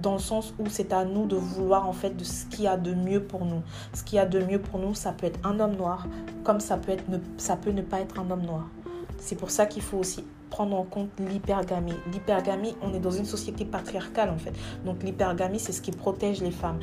dans 0.00 0.14
le 0.14 0.18
sens 0.18 0.54
où 0.58 0.64
c'est 0.68 0.92
à 0.92 1.04
nous 1.04 1.26
de 1.26 1.36
vouloir 1.36 1.88
en 1.88 1.92
fait 1.92 2.16
de 2.16 2.24
ce 2.24 2.46
qu'il 2.46 2.64
y 2.64 2.68
a 2.68 2.76
de 2.76 2.94
mieux 2.94 3.22
pour 3.22 3.44
nous. 3.44 3.62
Ce 3.94 4.02
qu'il 4.02 4.16
y 4.16 4.18
a 4.18 4.26
de 4.26 4.40
mieux 4.40 4.60
pour 4.60 4.78
nous, 4.78 4.94
ça 4.94 5.12
peut 5.12 5.26
être 5.26 5.38
un 5.44 5.60
homme 5.60 5.76
noir, 5.76 6.06
comme 6.44 6.60
ça 6.60 6.76
peut, 6.76 6.92
être 6.92 7.04
ça 7.36 7.56
peut 7.56 7.70
ne 7.70 7.82
pas 7.82 8.00
être 8.00 8.18
un 8.18 8.30
homme 8.30 8.42
noir. 8.42 8.68
C'est 9.18 9.36
pour 9.36 9.50
ça 9.50 9.66
qu'il 9.66 9.82
faut 9.82 9.98
aussi 9.98 10.24
prendre 10.48 10.76
en 10.76 10.84
compte 10.84 11.10
l'hypergamie. 11.18 11.94
L'hypergamie, 12.12 12.74
on 12.82 12.92
est 12.92 12.98
dans 12.98 13.10
une 13.10 13.24
société 13.24 13.64
patriarcale 13.64 14.30
en 14.30 14.38
fait. 14.38 14.52
Donc 14.84 15.02
l'hypergamie, 15.02 15.60
c'est 15.60 15.72
ce 15.72 15.82
qui 15.82 15.92
protège 15.92 16.40
les 16.40 16.50
femmes. 16.50 16.80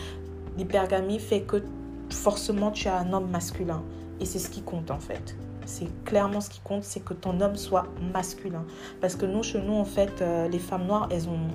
L'hypergamie 0.57 1.19
fait 1.19 1.41
que 1.41 1.63
forcément 2.09 2.71
tu 2.71 2.87
as 2.87 2.97
un 2.97 3.13
homme 3.13 3.29
masculin. 3.29 3.83
Et 4.19 4.25
c'est 4.25 4.39
ce 4.39 4.49
qui 4.49 4.61
compte 4.61 4.89
en 4.91 4.99
fait. 4.99 5.35
C'est 5.65 5.89
clairement 6.05 6.39
ce 6.39 6.49
qui 6.49 6.61
compte, 6.61 6.83
c'est 6.83 7.01
que 7.01 7.13
ton 7.13 7.41
homme 7.41 7.57
soit 7.57 7.87
masculin. 8.13 8.63
Parce 9.01 9.15
que 9.17 9.25
nous, 9.25 9.43
chez 9.43 9.61
nous, 9.61 9.73
en 9.73 9.83
fait, 9.83 10.21
euh, 10.21 10.47
les 10.47 10.59
femmes 10.59 10.87
noires, 10.87 11.09
elles 11.11 11.27
ont 11.27 11.49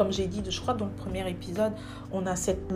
comme 0.00 0.12
j'ai 0.12 0.26
dit, 0.28 0.42
je 0.48 0.58
crois 0.62 0.72
dans 0.72 0.86
le 0.86 0.92
premier 0.92 1.28
épisode, 1.28 1.72
on 2.10 2.24
a 2.24 2.34
cette 2.34 2.72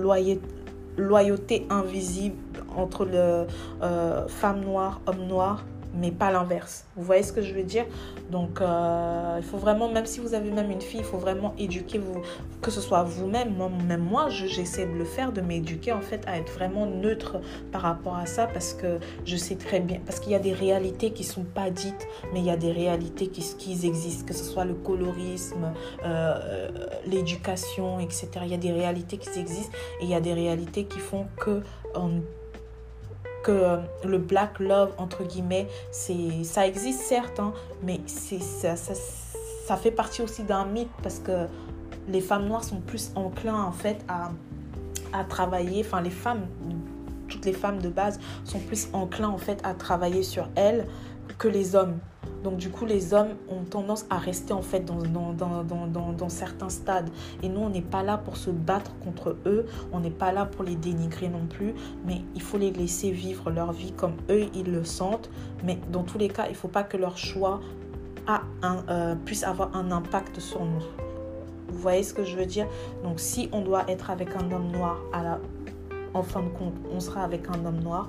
loyauté, 0.99 1.67
invisible 1.71 2.37
entre 2.77 3.07
le 3.07 3.47
euh, 3.83 4.29
femme 4.29 4.61
noire, 4.61 5.01
homme 5.07 5.27
noir 5.27 5.65
mais 5.95 6.11
pas 6.11 6.31
l'inverse. 6.31 6.87
Vous 6.97 7.05
voyez 7.05 7.23
ce 7.23 7.33
que 7.33 7.43
je 7.43 7.55
veux 7.55 7.63
dire? 7.63 7.87
Donc, 8.31 8.61
euh, 8.61 9.37
il 9.39 9.45
faut 9.45 9.59
vraiment, 9.59 9.89
même 9.89 10.07
si 10.07 10.21
vous 10.21 10.35
avez 10.35 10.51
même 10.51 10.71
une 10.71 10.81
fille, 10.81 11.01
il 11.01 11.07
faut 11.07 11.19
vraiment 11.19 11.55
éduquer 11.59 11.99
vous, 11.99 12.21
que 12.63 12.71
ce 12.71 12.81
soit 12.81 13.03
vous-même, 13.03 13.55
même 13.87 14.03
moi, 14.03 14.29
j'essaie 14.29 14.87
de 14.87 14.93
le 14.93 15.05
faire, 15.05 15.33
de 15.33 15.41
m'éduquer 15.41 15.93
en 15.93 16.01
fait 16.01 16.23
à 16.27 16.37
être 16.37 16.53
vraiment 16.53 16.87
neutre 16.87 17.41
par 17.73 17.83
rapport 17.83 18.17
à 18.17 18.27
ça 18.27 18.47
parce 18.47 18.75
que 18.75 18.99
je 19.25 19.37
sais 19.37 19.57
très 19.57 19.81
bien, 19.81 20.01
parce 20.05 20.21
qu'il 20.21 20.33
y 20.33 20.37
a 20.37 20.41
des 20.41 20.53
réalités 20.53 21.13
qui 21.13 21.25
sont 21.25 21.45
pas 21.45 21.71
dites, 21.71 22.07
mais 22.33 22.41
il 22.41 22.47
y 22.47 22.51
a 22.51 22.57
des 22.57 22.73
réalités 22.73 23.29
qui, 23.29 23.87
existent, 23.87 24.25
que 24.27 24.35
ce 24.35 24.45
soit 24.45 24.65
le 24.65 24.75
colorisme, 24.75 25.73
euh, 26.05 26.69
l'éducation, 27.07 28.01
etc. 28.01 28.29
Il 28.43 28.51
y 28.51 28.55
a 28.55 28.59
des 28.59 28.73
réalités 28.73 29.19
qui 29.19 29.39
existent 29.39 29.73
et 30.01 30.05
il 30.05 30.11
y 30.11 30.15
a 30.15 30.21
des 30.21 30.35
réalités 30.35 30.85
qui 30.85 30.99
font 30.99 31.27
que 31.37 31.63
on 31.95 32.23
que 33.45 33.53
euh, 33.53 33.77
le 34.05 34.19
black 34.19 34.59
love, 34.59 34.93
entre 34.99 35.23
guillemets, 35.23 35.69
c'est, 35.93 36.43
ça 36.43 36.67
existe 36.67 37.03
certes, 37.03 37.39
hein, 37.39 37.53
mais 37.83 38.01
ça, 38.09 39.77
fait 39.77 39.91
partie 39.93 40.23
aussi 40.23 40.43
d'un 40.43 40.65
mythe 40.65 40.91
parce 41.03 41.21
que 41.21 41.47
les 42.09 42.21
femmes 42.21 42.47
noires 42.47 42.65
sont 42.65 42.81
plus 42.81 43.13
enclins 43.15 43.63
en 43.63 43.73
fait 43.73 44.05
à, 44.09 44.31
à 45.13 45.25
travailler, 45.25 45.85
enfin 45.87 46.01
les 46.01 46.11
femmes, 46.11 46.47
toutes 47.29 47.45
les 47.45 47.53
femmes 47.53 47.81
de 47.81 47.89
base 47.89 48.19
sont 48.45 48.59
plus 48.59 48.89
enclins 48.93 49.29
en 49.29 49.39
fait 49.39 49.61
à 49.63 49.75
travailler 49.75 50.23
sur 50.23 50.49
elles 50.57 50.87
que 51.39 51.49
les 51.49 51.77
hommes. 51.77 51.99
Donc 52.45 52.59
du 52.59 52.69
coup, 52.69 52.85
les 52.85 53.15
hommes 53.15 53.31
ont 53.49 53.65
tendance 53.65 54.05
à 54.11 54.19
rester 54.19 54.53
en 54.53 54.61
fait 54.61 54.85
dans, 54.85 56.29
certains 56.29 56.69
stades. 56.69 57.09
Et 57.43 57.49
nous, 57.49 57.61
on 57.61 57.71
n'est 57.71 57.81
pas 57.81 58.03
là 58.03 58.19
pour 58.19 58.37
se 58.37 58.51
battre 58.51 58.95
contre 58.99 59.37
eux, 59.47 59.67
on 59.93 60.01
n'est 60.01 60.11
pas 60.11 60.31
là 60.31 60.45
pour 60.45 60.63
les 60.63 60.77
dénigrer 60.77 61.29
non 61.29 61.47
plus, 61.47 61.75
mais 62.07 62.21
il 62.35 62.43
faut 62.43 62.59
les 62.59 62.71
laisser 62.71 63.11
vivre 63.11 63.51
leur 63.51 63.73
vie 63.73 63.93
comme 63.93 64.15
eux, 64.31 64.47
ils 64.55 64.71
le 64.71 64.85
sentent. 64.85 65.31
Mais 65.65 65.79
dans 65.91 66.03
tous 66.03 66.19
les 66.19 66.29
cas, 66.29 66.47
il 66.47 66.53
ne 66.53 66.57
faut 66.57 66.69
pas 66.69 66.85
que 66.85 66.99
leur 66.99 67.17
choix 67.17 67.61
euh, 68.63 69.15
puisse 69.25 69.43
avoir 69.43 69.75
un 69.75 69.91
impact 69.91 70.39
sur 70.39 70.65
nous. 70.65 70.85
Vous 71.69 71.79
voyez 71.79 72.03
ce 72.03 72.13
que 72.13 72.25
je 72.25 72.37
veux 72.37 72.47
dire? 72.47 72.67
Donc 73.03 73.21
si 73.21 73.49
on 73.53 73.63
doit 73.63 73.85
être 73.89 74.11
avec 74.11 74.37
un 74.37 74.53
homme 74.53 74.71
noir 74.71 74.99
à 75.15 75.23
la, 75.23 75.41
en 76.13 76.23
fin 76.23 76.43
de 76.43 76.49
compte, 76.49 76.75
on 76.95 77.01
sera 77.01 77.23
avec 77.23 77.49
un 77.49 77.65
homme 77.65 77.81
noir. 77.81 78.09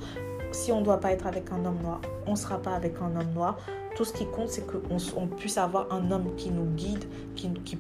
Si 0.55 0.71
on 0.71 0.79
ne 0.79 0.85
doit 0.85 1.01
pas 1.01 1.11
être 1.11 1.27
avec 1.27 1.51
un 1.51 1.65
homme 1.65 1.81
noir, 1.83 1.99
on 2.25 2.31
ne 2.31 2.35
sera 2.37 2.57
pas 2.59 2.73
avec 2.73 2.95
un 3.01 3.19
homme 3.19 3.33
noir. 3.35 3.57
Tout 3.97 4.05
ce 4.05 4.13
qui 4.13 4.25
compte, 4.25 4.47
c'est 4.47 4.65
qu'on 4.65 5.27
puisse 5.27 5.57
avoir 5.57 5.91
un 5.91 6.09
homme 6.11 6.33
qui 6.37 6.49
nous 6.49 6.63
guide, 6.63 7.03
qui, 7.35 7.49
qui 7.65 7.77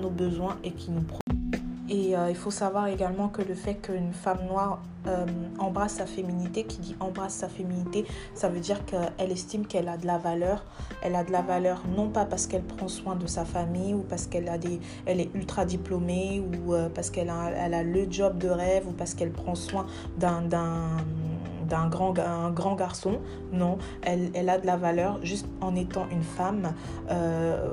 nos 0.00 0.08
besoins 0.08 0.56
et 0.62 0.70
qui 0.70 0.92
nous 0.92 1.02
Et 1.88 2.12
il 2.12 2.36
faut 2.36 2.52
savoir 2.52 2.86
également 2.86 3.28
que 3.28 3.42
le 3.42 3.54
fait 3.54 3.74
qu'une 3.74 4.12
femme 4.12 4.38
noire 4.48 4.80
embrasse 5.58 5.94
sa 5.94 6.06
féminité, 6.06 6.62
qui 6.62 6.78
dit 6.78 6.94
embrasse 7.00 7.34
sa 7.34 7.48
féminité, 7.48 8.06
ça 8.34 8.48
veut 8.48 8.60
dire 8.60 8.84
qu'elle 8.84 9.32
estime 9.32 9.66
qu'elle 9.66 9.88
a 9.88 9.96
de 9.96 10.06
la 10.06 10.18
valeur. 10.18 10.64
Elle 11.02 11.16
a 11.16 11.24
de 11.24 11.32
la 11.32 11.42
valeur 11.42 11.82
non 11.96 12.08
pas 12.08 12.24
parce 12.24 12.46
qu'elle 12.46 12.62
prend 12.62 12.86
soin 12.86 13.16
de 13.16 13.26
sa 13.26 13.44
famille 13.44 13.94
ou 13.94 14.04
parce 14.08 14.28
qu'elle 14.28 14.48
a 14.48 14.58
des, 14.58 14.78
elle 15.06 15.20
est 15.20 15.30
ultra 15.34 15.64
diplômée 15.64 16.40
ou 16.40 16.72
parce 16.94 17.10
qu'elle 17.10 17.30
a, 17.30 17.50
elle 17.50 17.74
a 17.74 17.82
le 17.82 18.06
job 18.08 18.38
de 18.38 18.48
rêve 18.48 18.86
ou 18.86 18.92
parce 18.92 19.12
qu'elle 19.12 19.32
prend 19.32 19.56
soin 19.56 19.86
d'un 20.18 20.42
grand, 21.88 22.18
un 22.18 22.50
grand 22.50 22.74
garçon. 22.74 23.18
Non, 23.52 23.78
elle, 24.02 24.30
elle, 24.34 24.48
a 24.48 24.58
de 24.58 24.66
la 24.66 24.76
valeur 24.76 25.18
juste 25.22 25.46
en 25.60 25.74
étant 25.74 26.06
une 26.10 26.22
femme. 26.22 26.74
Euh, 27.10 27.68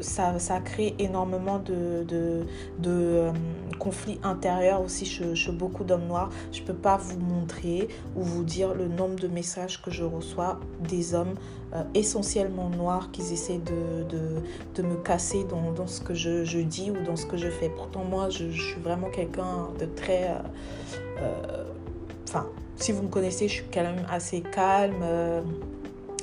ça, 0.00 0.38
ça, 0.38 0.60
crée 0.60 0.94
énormément 0.98 1.58
de, 1.58 2.04
de, 2.04 2.46
de 2.78 2.90
euh, 2.90 3.32
conflits 3.78 4.20
intérieurs 4.22 4.80
aussi 4.80 5.04
chez, 5.06 5.34
chez 5.34 5.52
beaucoup 5.52 5.84
d'hommes 5.84 6.06
noirs. 6.06 6.30
Je 6.52 6.60
ne 6.60 6.66
peux 6.66 6.74
pas 6.74 6.96
vous 6.96 7.18
montrer 7.18 7.88
ou 8.16 8.22
vous 8.22 8.44
dire 8.44 8.74
le 8.74 8.88
nombre 8.88 9.16
de 9.16 9.28
messages 9.28 9.82
que 9.82 9.90
je 9.90 10.04
reçois 10.04 10.60
des 10.88 11.14
hommes 11.14 11.34
euh, 11.74 11.82
essentiellement 11.94 12.68
noirs 12.70 13.10
qui 13.12 13.22
essaient 13.22 13.58
de, 13.58 14.04
de, 14.04 14.42
de 14.74 14.82
me 14.82 14.96
casser 14.96 15.44
dans, 15.44 15.72
dans, 15.72 15.86
ce 15.86 16.00
que 16.00 16.14
je, 16.14 16.44
je, 16.44 16.60
dis 16.60 16.90
ou 16.90 17.02
dans 17.04 17.16
ce 17.16 17.26
que 17.26 17.36
je 17.36 17.48
fais. 17.48 17.68
Pourtant, 17.68 18.04
moi, 18.04 18.30
je, 18.30 18.50
je 18.50 18.62
suis 18.62 18.80
vraiment 18.80 19.10
quelqu'un 19.10 19.68
de 19.78 19.86
très... 19.86 20.30
Enfin, 22.26 22.46
si 22.76 22.92
vous 22.92 23.02
me 23.02 23.08
connaissez, 23.08 23.48
je 23.48 23.54
suis 23.54 23.66
quand 23.72 23.82
même 23.82 24.06
assez 24.10 24.40
calme. 24.40 25.00
Euh, 25.02 25.42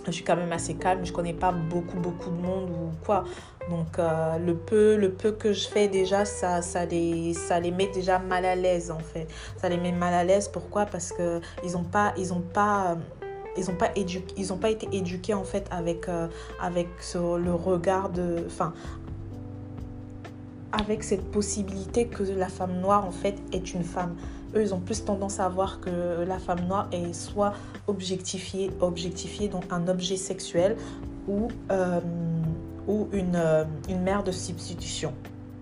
je 0.06 0.12
suis 0.12 0.24
quand 0.24 0.36
même 0.36 0.52
assez 0.52 0.74
calme. 0.76 1.06
Je 1.06 1.14
connais 1.14 1.34
pas 1.34 1.52
beaucoup, 1.52 2.00
beaucoup 2.00 2.30
de 2.30 2.42
monde 2.42 2.70
ou 2.70 3.06
quoi. 3.06 3.24
Donc, 3.70 4.00
euh, 4.00 4.38
le, 4.40 4.56
peu, 4.56 4.96
le 4.96 5.12
peu 5.12 5.32
que 5.32 5.54
je 5.54 5.68
fais 5.68 5.88
déjà, 5.88 6.26
ça, 6.26 6.62
ça, 6.62 6.86
les, 6.86 7.34
ça 7.34 7.60
les 7.60 7.72
met 7.72 7.88
déjà 7.88 8.18
mal 8.20 8.46
à 8.46 8.56
l'aise 8.56 8.90
en 8.92 9.00
fait. 9.00 9.28
Ça 9.58 9.70
les 9.70 9.78
met 9.78 9.92
mal 9.92 10.14
à 10.14 10.24
l'aise. 10.24 10.48
Pourquoi? 10.48 10.86
Parce 10.86 11.14
qu'ils 11.14 11.74
n'ont 11.74 11.84
pas. 11.84 12.14
Ils 12.18 12.34
ont 12.34 12.42
pas 12.42 12.98
ils 13.58 13.66
n'ont 13.66 13.76
pas, 13.76 13.90
ils 14.38 14.54
ont 14.54 14.58
pas 14.58 14.70
été 14.70 14.88
éduqués 14.94 15.34
en 15.34 15.44
fait 15.44 15.68
avec, 15.72 16.08
euh, 16.08 16.28
avec 16.62 16.88
le 17.14 17.54
regard 17.54 18.10
de... 18.10 18.46
Enfin, 18.48 18.74
avec 20.72 21.04
cette 21.04 21.30
possibilité 21.32 22.08
que 22.08 22.24
la 22.24 22.48
femme 22.48 22.80
noire 22.80 23.06
en 23.06 23.12
fait 23.12 23.36
est 23.52 23.74
une 23.74 23.84
femme 23.84 24.16
eux, 24.56 24.62
ils 24.62 24.74
ont 24.74 24.80
plus 24.80 25.04
tendance 25.04 25.40
à 25.40 25.50
voir 25.50 25.80
que 25.80 26.24
la 26.28 26.40
femme 26.40 26.62
noire 26.68 26.88
est 26.92 27.14
soit 27.14 27.54
objectifiée, 27.88 28.72
objectifiée 28.80 29.48
donc 29.48 29.64
un 29.72 29.88
objet 29.88 30.18
sexuel, 30.18 30.78
ou, 31.28 31.48
euh, 31.72 32.00
ou 32.88 33.08
une, 33.12 33.36
euh, 33.36 33.64
une 33.90 34.02
mère 34.02 34.24
de 34.24 34.32
substitution. 34.32 35.14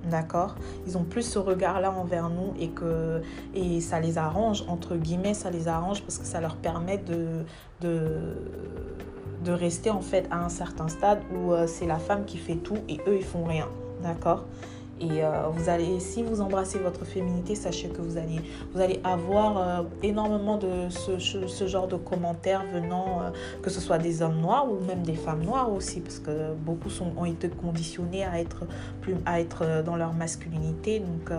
D'accord? 0.09 0.55
Ils 0.87 0.97
ont 0.97 1.03
plus 1.03 1.23
ce 1.23 1.39
regard-là 1.39 1.91
envers 1.91 2.29
nous 2.29 2.53
et, 2.57 2.69
que, 2.69 3.21
et 3.53 3.81
ça 3.81 3.99
les 3.99 4.17
arrange, 4.17 4.63
entre 4.69 4.95
guillemets, 4.95 5.33
ça 5.33 5.51
les 5.51 5.67
arrange 5.67 6.01
parce 6.01 6.17
que 6.17 6.25
ça 6.25 6.39
leur 6.39 6.55
permet 6.55 6.97
de, 6.97 7.43
de, 7.81 8.37
de 9.43 9.51
rester 9.51 9.89
en 9.89 9.99
fait 10.01 10.25
à 10.31 10.43
un 10.43 10.49
certain 10.49 10.87
stade 10.87 11.19
où 11.35 11.51
euh, 11.51 11.67
c'est 11.67 11.85
la 11.85 11.99
femme 11.99 12.23
qui 12.23 12.37
fait 12.37 12.55
tout 12.55 12.77
et 12.87 12.99
eux, 13.07 13.17
ils 13.17 13.25
font 13.25 13.43
rien. 13.43 13.67
D'accord? 14.01 14.45
Et 15.01 15.23
euh, 15.23 15.47
vous 15.51 15.69
allez, 15.69 15.99
si 15.99 16.23
vous 16.23 16.41
embrassez 16.41 16.77
votre 16.79 17.05
féminité, 17.05 17.55
sachez 17.55 17.87
que 17.87 18.01
vous 18.01 18.17
allez, 18.17 18.41
vous 18.73 18.81
allez 18.81 18.99
avoir 19.03 19.57
euh, 19.57 19.83
énormément 20.03 20.57
de 20.57 20.89
ce, 20.89 21.67
genre 21.67 21.87
de 21.87 21.95
commentaires 21.95 22.65
venant, 22.73 23.21
euh, 23.21 23.29
que 23.61 23.69
ce 23.69 23.79
soit 23.79 23.97
des 23.97 24.21
hommes 24.21 24.39
noirs 24.41 24.69
ou 24.69 24.83
même 24.85 25.03
des 25.03 25.15
femmes 25.15 25.43
noires 25.43 25.71
aussi, 25.71 26.01
parce 26.01 26.19
que 26.19 26.53
beaucoup 26.53 26.89
sont, 26.89 27.13
ont 27.17 27.25
été 27.25 27.49
conditionnés 27.49 28.25
à 28.25 28.39
être, 28.39 28.65
plus, 29.01 29.15
à 29.25 29.39
être 29.39 29.83
dans 29.85 29.95
leur 29.95 30.13
masculinité. 30.13 30.99
Donc, 30.99 31.31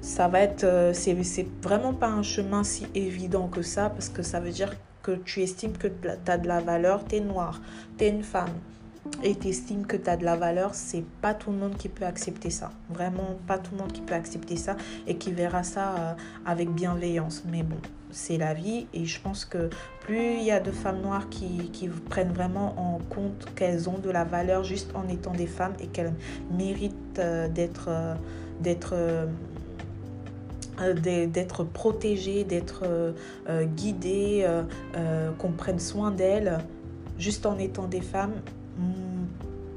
ça 0.00 0.28
va 0.28 0.40
être, 0.40 0.90
c'est 0.94 1.46
vraiment 1.62 1.92
pas 1.92 2.08
un 2.08 2.22
chemin 2.22 2.64
si 2.64 2.86
évident 2.94 3.48
que 3.48 3.62
ça, 3.62 3.90
parce 3.90 4.08
que 4.08 4.22
ça 4.22 4.40
veut 4.40 4.50
dire 4.50 4.74
que 5.02 5.12
tu 5.12 5.42
estimes 5.42 5.72
que 5.72 5.88
tu 5.88 6.08
as 6.26 6.38
de 6.38 6.48
la 6.48 6.60
valeur, 6.60 7.04
tu 7.04 7.16
es 7.16 7.20
noire, 7.20 7.60
tu 7.96 8.04
es 8.04 8.08
une 8.08 8.22
femme 8.22 8.50
et 9.22 9.34
tu 9.34 9.48
estimes 9.48 9.86
que 9.86 9.96
tu 9.96 10.08
as 10.08 10.16
de 10.16 10.24
la 10.24 10.36
valeur, 10.36 10.74
c'est 10.74 11.04
pas 11.20 11.34
tout 11.34 11.50
le 11.50 11.56
monde 11.56 11.76
qui 11.76 11.88
peut 11.88 12.04
accepter 12.04 12.50
ça. 12.50 12.70
Vraiment, 12.88 13.38
pas 13.46 13.58
tout 13.58 13.72
le 13.72 13.78
monde 13.78 13.92
qui 13.92 14.00
peut 14.00 14.14
accepter 14.14 14.56
ça 14.56 14.76
et 15.06 15.16
qui 15.16 15.32
verra 15.32 15.62
ça 15.62 15.94
euh, 15.96 16.14
avec 16.46 16.70
bienveillance. 16.70 17.42
Mais 17.50 17.62
bon, 17.62 17.76
c'est 18.10 18.38
la 18.38 18.54
vie 18.54 18.86
et 18.94 19.06
je 19.06 19.20
pense 19.20 19.44
que 19.44 19.70
plus 20.00 20.34
il 20.34 20.44
y 20.44 20.52
a 20.52 20.60
de 20.60 20.70
femmes 20.70 21.00
noires 21.02 21.28
qui, 21.28 21.70
qui 21.72 21.88
prennent 21.88 22.32
vraiment 22.32 22.74
en 22.78 22.98
compte 23.10 23.46
qu'elles 23.56 23.88
ont 23.88 23.98
de 23.98 24.10
la 24.10 24.24
valeur 24.24 24.62
juste 24.62 24.94
en 24.94 25.08
étant 25.08 25.32
des 25.32 25.46
femmes 25.46 25.74
et 25.80 25.88
qu'elles 25.88 26.14
méritent 26.56 27.18
euh, 27.18 27.48
d'être 27.48 27.88
euh, 27.88 28.14
d'être 28.60 28.94
d'être 31.02 31.64
protégées, 31.64 32.44
d'être 32.44 32.84
guidées, 33.74 34.46
qu'on 35.38 35.50
prenne 35.50 35.80
soin 35.80 36.12
d'elles, 36.12 36.58
juste 37.18 37.46
en 37.46 37.58
étant 37.58 37.88
des 37.88 38.00
femmes, 38.00 38.34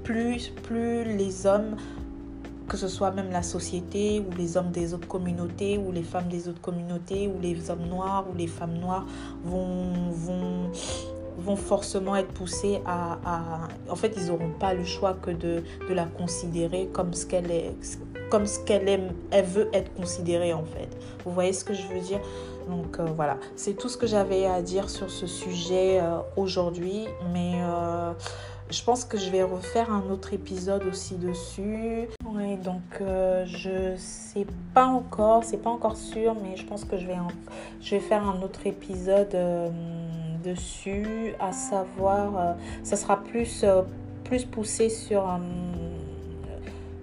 plus, 0.04 0.50
plus 0.64 1.04
les 1.04 1.46
hommes, 1.46 1.76
que 2.68 2.78
ce 2.78 2.88
soit 2.88 3.12
même 3.12 3.32
la 3.32 3.44
société 3.44 4.20
ou 4.20 4.36
les 4.38 4.58
hommes 4.58 4.72
des 4.72 4.94
autres 4.94 5.08
communautés 5.08 5.78
ou 5.78 5.92
les 5.92 6.04
femmes 6.04 6.30
des 6.30 6.48
autres 6.48 6.62
communautés 6.62 7.28
ou 7.28 7.40
les 7.42 7.70
hommes 7.70 7.88
noirs 7.88 8.26
ou 8.32 8.38
les 8.38 8.48
femmes 8.48 8.78
noires 8.78 9.06
vont, 9.44 10.72
forcément 11.56 12.16
être 12.16 12.30
poussés 12.30 12.82
à, 12.86 13.18
En 13.90 13.96
fait, 13.96 14.14
ils 14.16 14.28
n'auront 14.28 14.52
pas 14.52 14.74
le 14.74 14.86
choix 14.86 15.14
que 15.14 15.32
de, 15.32 15.64
de 15.90 15.94
la 15.94 16.06
considérer 16.06 16.88
comme 16.94 17.14
ce 17.14 17.26
qu'elle 17.26 17.52
est 17.52 17.74
comme 18.32 18.46
ce 18.46 18.60
qu'elle 18.60 18.88
aime, 18.88 19.12
elle 19.30 19.46
veut 19.46 19.70
être 19.74 19.94
considérée 19.94 20.54
en 20.54 20.64
fait. 20.64 20.88
Vous 21.26 21.32
voyez 21.34 21.52
ce 21.54 21.66
que 21.66 21.74
je 21.74 21.86
veux 21.88 22.00
dire? 22.00 22.22
Donc 22.70 22.98
euh, 23.00 23.06
voilà, 23.16 23.38
c'est 23.56 23.74
tout 23.74 23.90
ce 23.90 23.98
que 23.98 24.08
j'avais 24.08 24.46
à 24.46 24.62
dire 24.62 24.90
sur 24.90 25.12
ce 25.12 25.28
sujet 25.28 26.00
euh, 26.00 26.20
aujourd'hui. 26.38 27.06
Mais 27.34 27.56
euh, 27.56 28.14
je 28.72 28.84
pense 28.84 29.04
que 29.04 29.18
je 29.18 29.30
vais 29.30 29.44
refaire 29.44 29.92
un 29.92 30.10
autre 30.10 30.34
épisode 30.34 30.84
aussi 30.86 31.16
dessus. 31.16 32.08
Oui, 32.26 32.56
donc 32.58 32.82
euh, 33.02 33.46
je 33.46 33.96
sais 33.98 34.46
pas 34.74 34.86
encore, 34.86 35.44
c'est 35.44 35.58
pas 35.58 35.70
encore 35.70 35.98
sûr, 35.98 36.36
mais 36.42 36.56
je 36.56 36.66
pense 36.66 36.86
que 36.86 36.98
je 36.98 37.06
vais, 37.06 37.18
je 37.82 37.96
vais 37.96 38.02
faire 38.02 38.28
un 38.28 38.42
autre 38.42 38.66
épisode 38.66 39.36
euh, 39.36 39.70
dessus, 40.44 41.34
à 41.40 41.52
savoir, 41.52 42.38
euh, 42.38 42.54
ça 42.84 42.96
sera 42.96 43.18
plus, 43.18 43.66
plus 44.24 44.46
poussé 44.46 44.90
sur, 44.90 45.26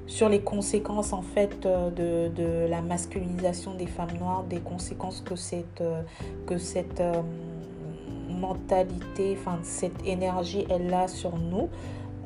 sur 0.06 0.30
les 0.30 0.40
conséquences 0.40 1.12
en 1.12 1.22
fait 1.22 1.60
de, 1.60 2.28
de, 2.28 2.66
la 2.68 2.80
masculinisation 2.80 3.74
des 3.74 3.86
femmes 3.86 4.16
noires, 4.18 4.44
des 4.44 4.60
conséquences 4.60 5.20
que 5.20 5.36
cette, 5.36 5.82
que 6.46 6.56
cette 6.56 7.02
mentalité, 8.38 9.36
enfin 9.38 9.58
cette 9.62 10.06
énergie, 10.06 10.66
elle 10.70 10.92
a 10.92 11.08
sur 11.08 11.36
nous. 11.36 11.68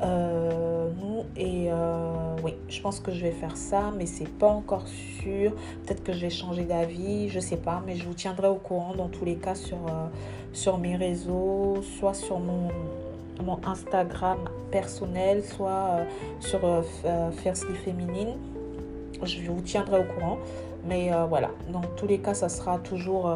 Euh, 0.02 0.90
nous 1.00 1.24
et 1.36 1.68
euh, 1.70 2.34
oui, 2.42 2.54
je 2.68 2.80
pense 2.80 2.98
que 2.98 3.12
je 3.12 3.22
vais 3.22 3.30
faire 3.30 3.56
ça, 3.56 3.92
mais 3.96 4.06
c'est 4.06 4.28
pas 4.28 4.48
encore 4.48 4.86
sûr. 4.88 5.52
Peut-être 5.84 6.02
que 6.02 6.12
je 6.12 6.20
vais 6.20 6.30
changer 6.30 6.64
d'avis, 6.64 7.28
je 7.28 7.38
sais 7.38 7.56
pas, 7.56 7.82
mais 7.86 7.94
je 7.94 8.04
vous 8.04 8.14
tiendrai 8.14 8.48
au 8.48 8.56
courant 8.56 8.94
dans 8.94 9.08
tous 9.08 9.24
les 9.24 9.36
cas 9.36 9.54
sur, 9.54 9.76
euh, 9.76 10.06
sur 10.52 10.78
mes 10.78 10.96
réseaux, 10.96 11.76
soit 11.98 12.14
sur 12.14 12.40
mon, 12.40 12.68
mon 13.44 13.58
Instagram 13.64 14.38
personnel, 14.72 15.44
soit 15.44 15.98
sur 16.40 16.60
Firstly 17.42 17.74
Féminine. 17.74 18.36
Je 19.22 19.50
vous 19.50 19.60
tiendrai 19.60 20.00
au 20.00 20.04
courant, 20.04 20.38
mais 20.88 21.10
voilà, 21.28 21.50
dans 21.70 21.82
tous 21.96 22.06
les 22.06 22.18
cas, 22.18 22.34
ça 22.34 22.48
sera 22.48 22.78
toujours 22.78 23.28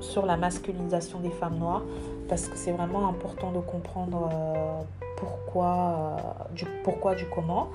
sur 0.00 0.26
la 0.26 0.36
masculinisation 0.36 1.20
des 1.20 1.30
femmes 1.30 1.58
noires 1.58 1.82
parce 2.28 2.46
que 2.46 2.56
c'est 2.56 2.72
vraiment 2.72 3.08
important 3.08 3.50
de 3.50 3.58
comprendre 3.58 4.30
euh, 4.32 4.82
pourquoi, 5.16 5.66
euh, 5.66 6.54
du, 6.54 6.64
pourquoi 6.84 7.14
du 7.14 7.26
comment. 7.26 7.68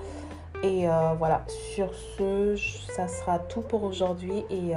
Et 0.64 0.88
euh, 0.90 1.14
voilà, 1.20 1.44
sur 1.74 1.94
ce, 1.94 2.56
ça 2.96 3.08
sera 3.08 3.40
tout 3.40 3.62
pour 3.62 3.84
aujourd'hui 3.84 4.46
et 4.50 4.74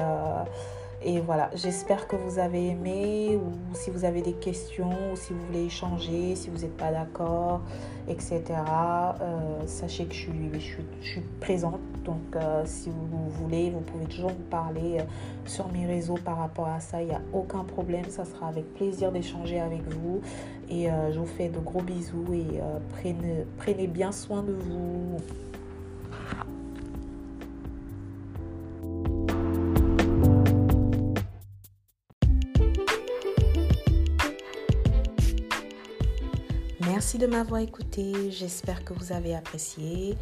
et 1.00 1.20
voilà, 1.20 1.48
j'espère 1.54 2.08
que 2.08 2.16
vous 2.16 2.40
avez 2.40 2.70
aimé 2.70 3.38
ou 3.40 3.52
si 3.72 3.90
vous 3.90 4.04
avez 4.04 4.20
des 4.20 4.32
questions 4.32 5.12
ou 5.12 5.16
si 5.16 5.32
vous 5.32 5.46
voulez 5.46 5.66
échanger, 5.66 6.34
si 6.34 6.50
vous 6.50 6.58
n'êtes 6.58 6.76
pas 6.76 6.90
d'accord, 6.90 7.60
etc. 8.08 8.42
Euh, 9.20 9.66
sachez 9.66 10.06
que 10.06 10.14
je 10.14 10.18
suis, 10.18 10.50
je 11.00 11.06
suis, 11.06 11.20
présente. 11.40 11.78
Donc 12.04 12.34
euh, 12.34 12.62
si 12.64 12.90
vous, 12.90 13.28
voulez, 13.30 13.70
vous 13.70 13.80
pouvez 13.80 14.06
toujours 14.06 14.30
me 14.30 14.50
parler 14.50 14.98
euh, 14.98 15.02
sur 15.44 15.70
mes 15.70 15.86
réseaux 15.86 16.18
par 16.24 16.38
rapport 16.38 16.68
à 16.68 16.80
ça. 16.80 17.00
Il 17.00 17.08
n'y 17.08 17.14
a 17.14 17.22
aucun 17.32 17.62
problème. 17.62 18.06
Ça 18.08 18.24
sera 18.24 18.48
avec 18.48 18.74
plaisir 18.74 19.12
d'échanger 19.12 19.60
avec 19.60 19.82
vous. 19.88 20.20
Et 20.68 20.88
je 21.12 21.18
vous 21.18 21.24
fais 21.24 21.48
de 21.48 21.58
gros 21.58 21.80
bisous 21.80 22.26
et 22.34 22.60
prenez, 23.00 23.46
prenez 23.56 23.86
bien 23.86 24.12
soin 24.12 24.42
de 24.42 24.52
vous. 24.52 25.16
De 37.18 37.26
m'avoir 37.26 37.60
écouté. 37.60 38.30
J'espère 38.30 38.84
que 38.84 38.92
vous 38.92 39.12
avez 39.12 39.34
apprécié. 39.34 40.14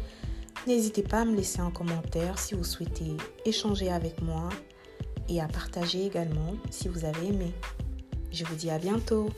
N'hésitez 0.65 1.03
pas 1.03 1.19
à 1.19 1.25
me 1.25 1.35
laisser 1.35 1.59
un 1.59 1.69
commentaire 1.69 2.39
si 2.39 2.55
vous 2.55 2.63
souhaitez 2.63 3.15
échanger 3.45 3.91
avec 3.91 4.19
moi 4.19 4.49
et 5.29 5.39
à 5.39 5.47
partager 5.47 6.07
également 6.07 6.55
si 6.71 6.87
vous 6.87 7.05
avez 7.05 7.27
aimé. 7.27 7.53
Je 8.31 8.45
vous 8.45 8.55
dis 8.55 8.71
à 8.71 8.79
bientôt. 8.79 9.29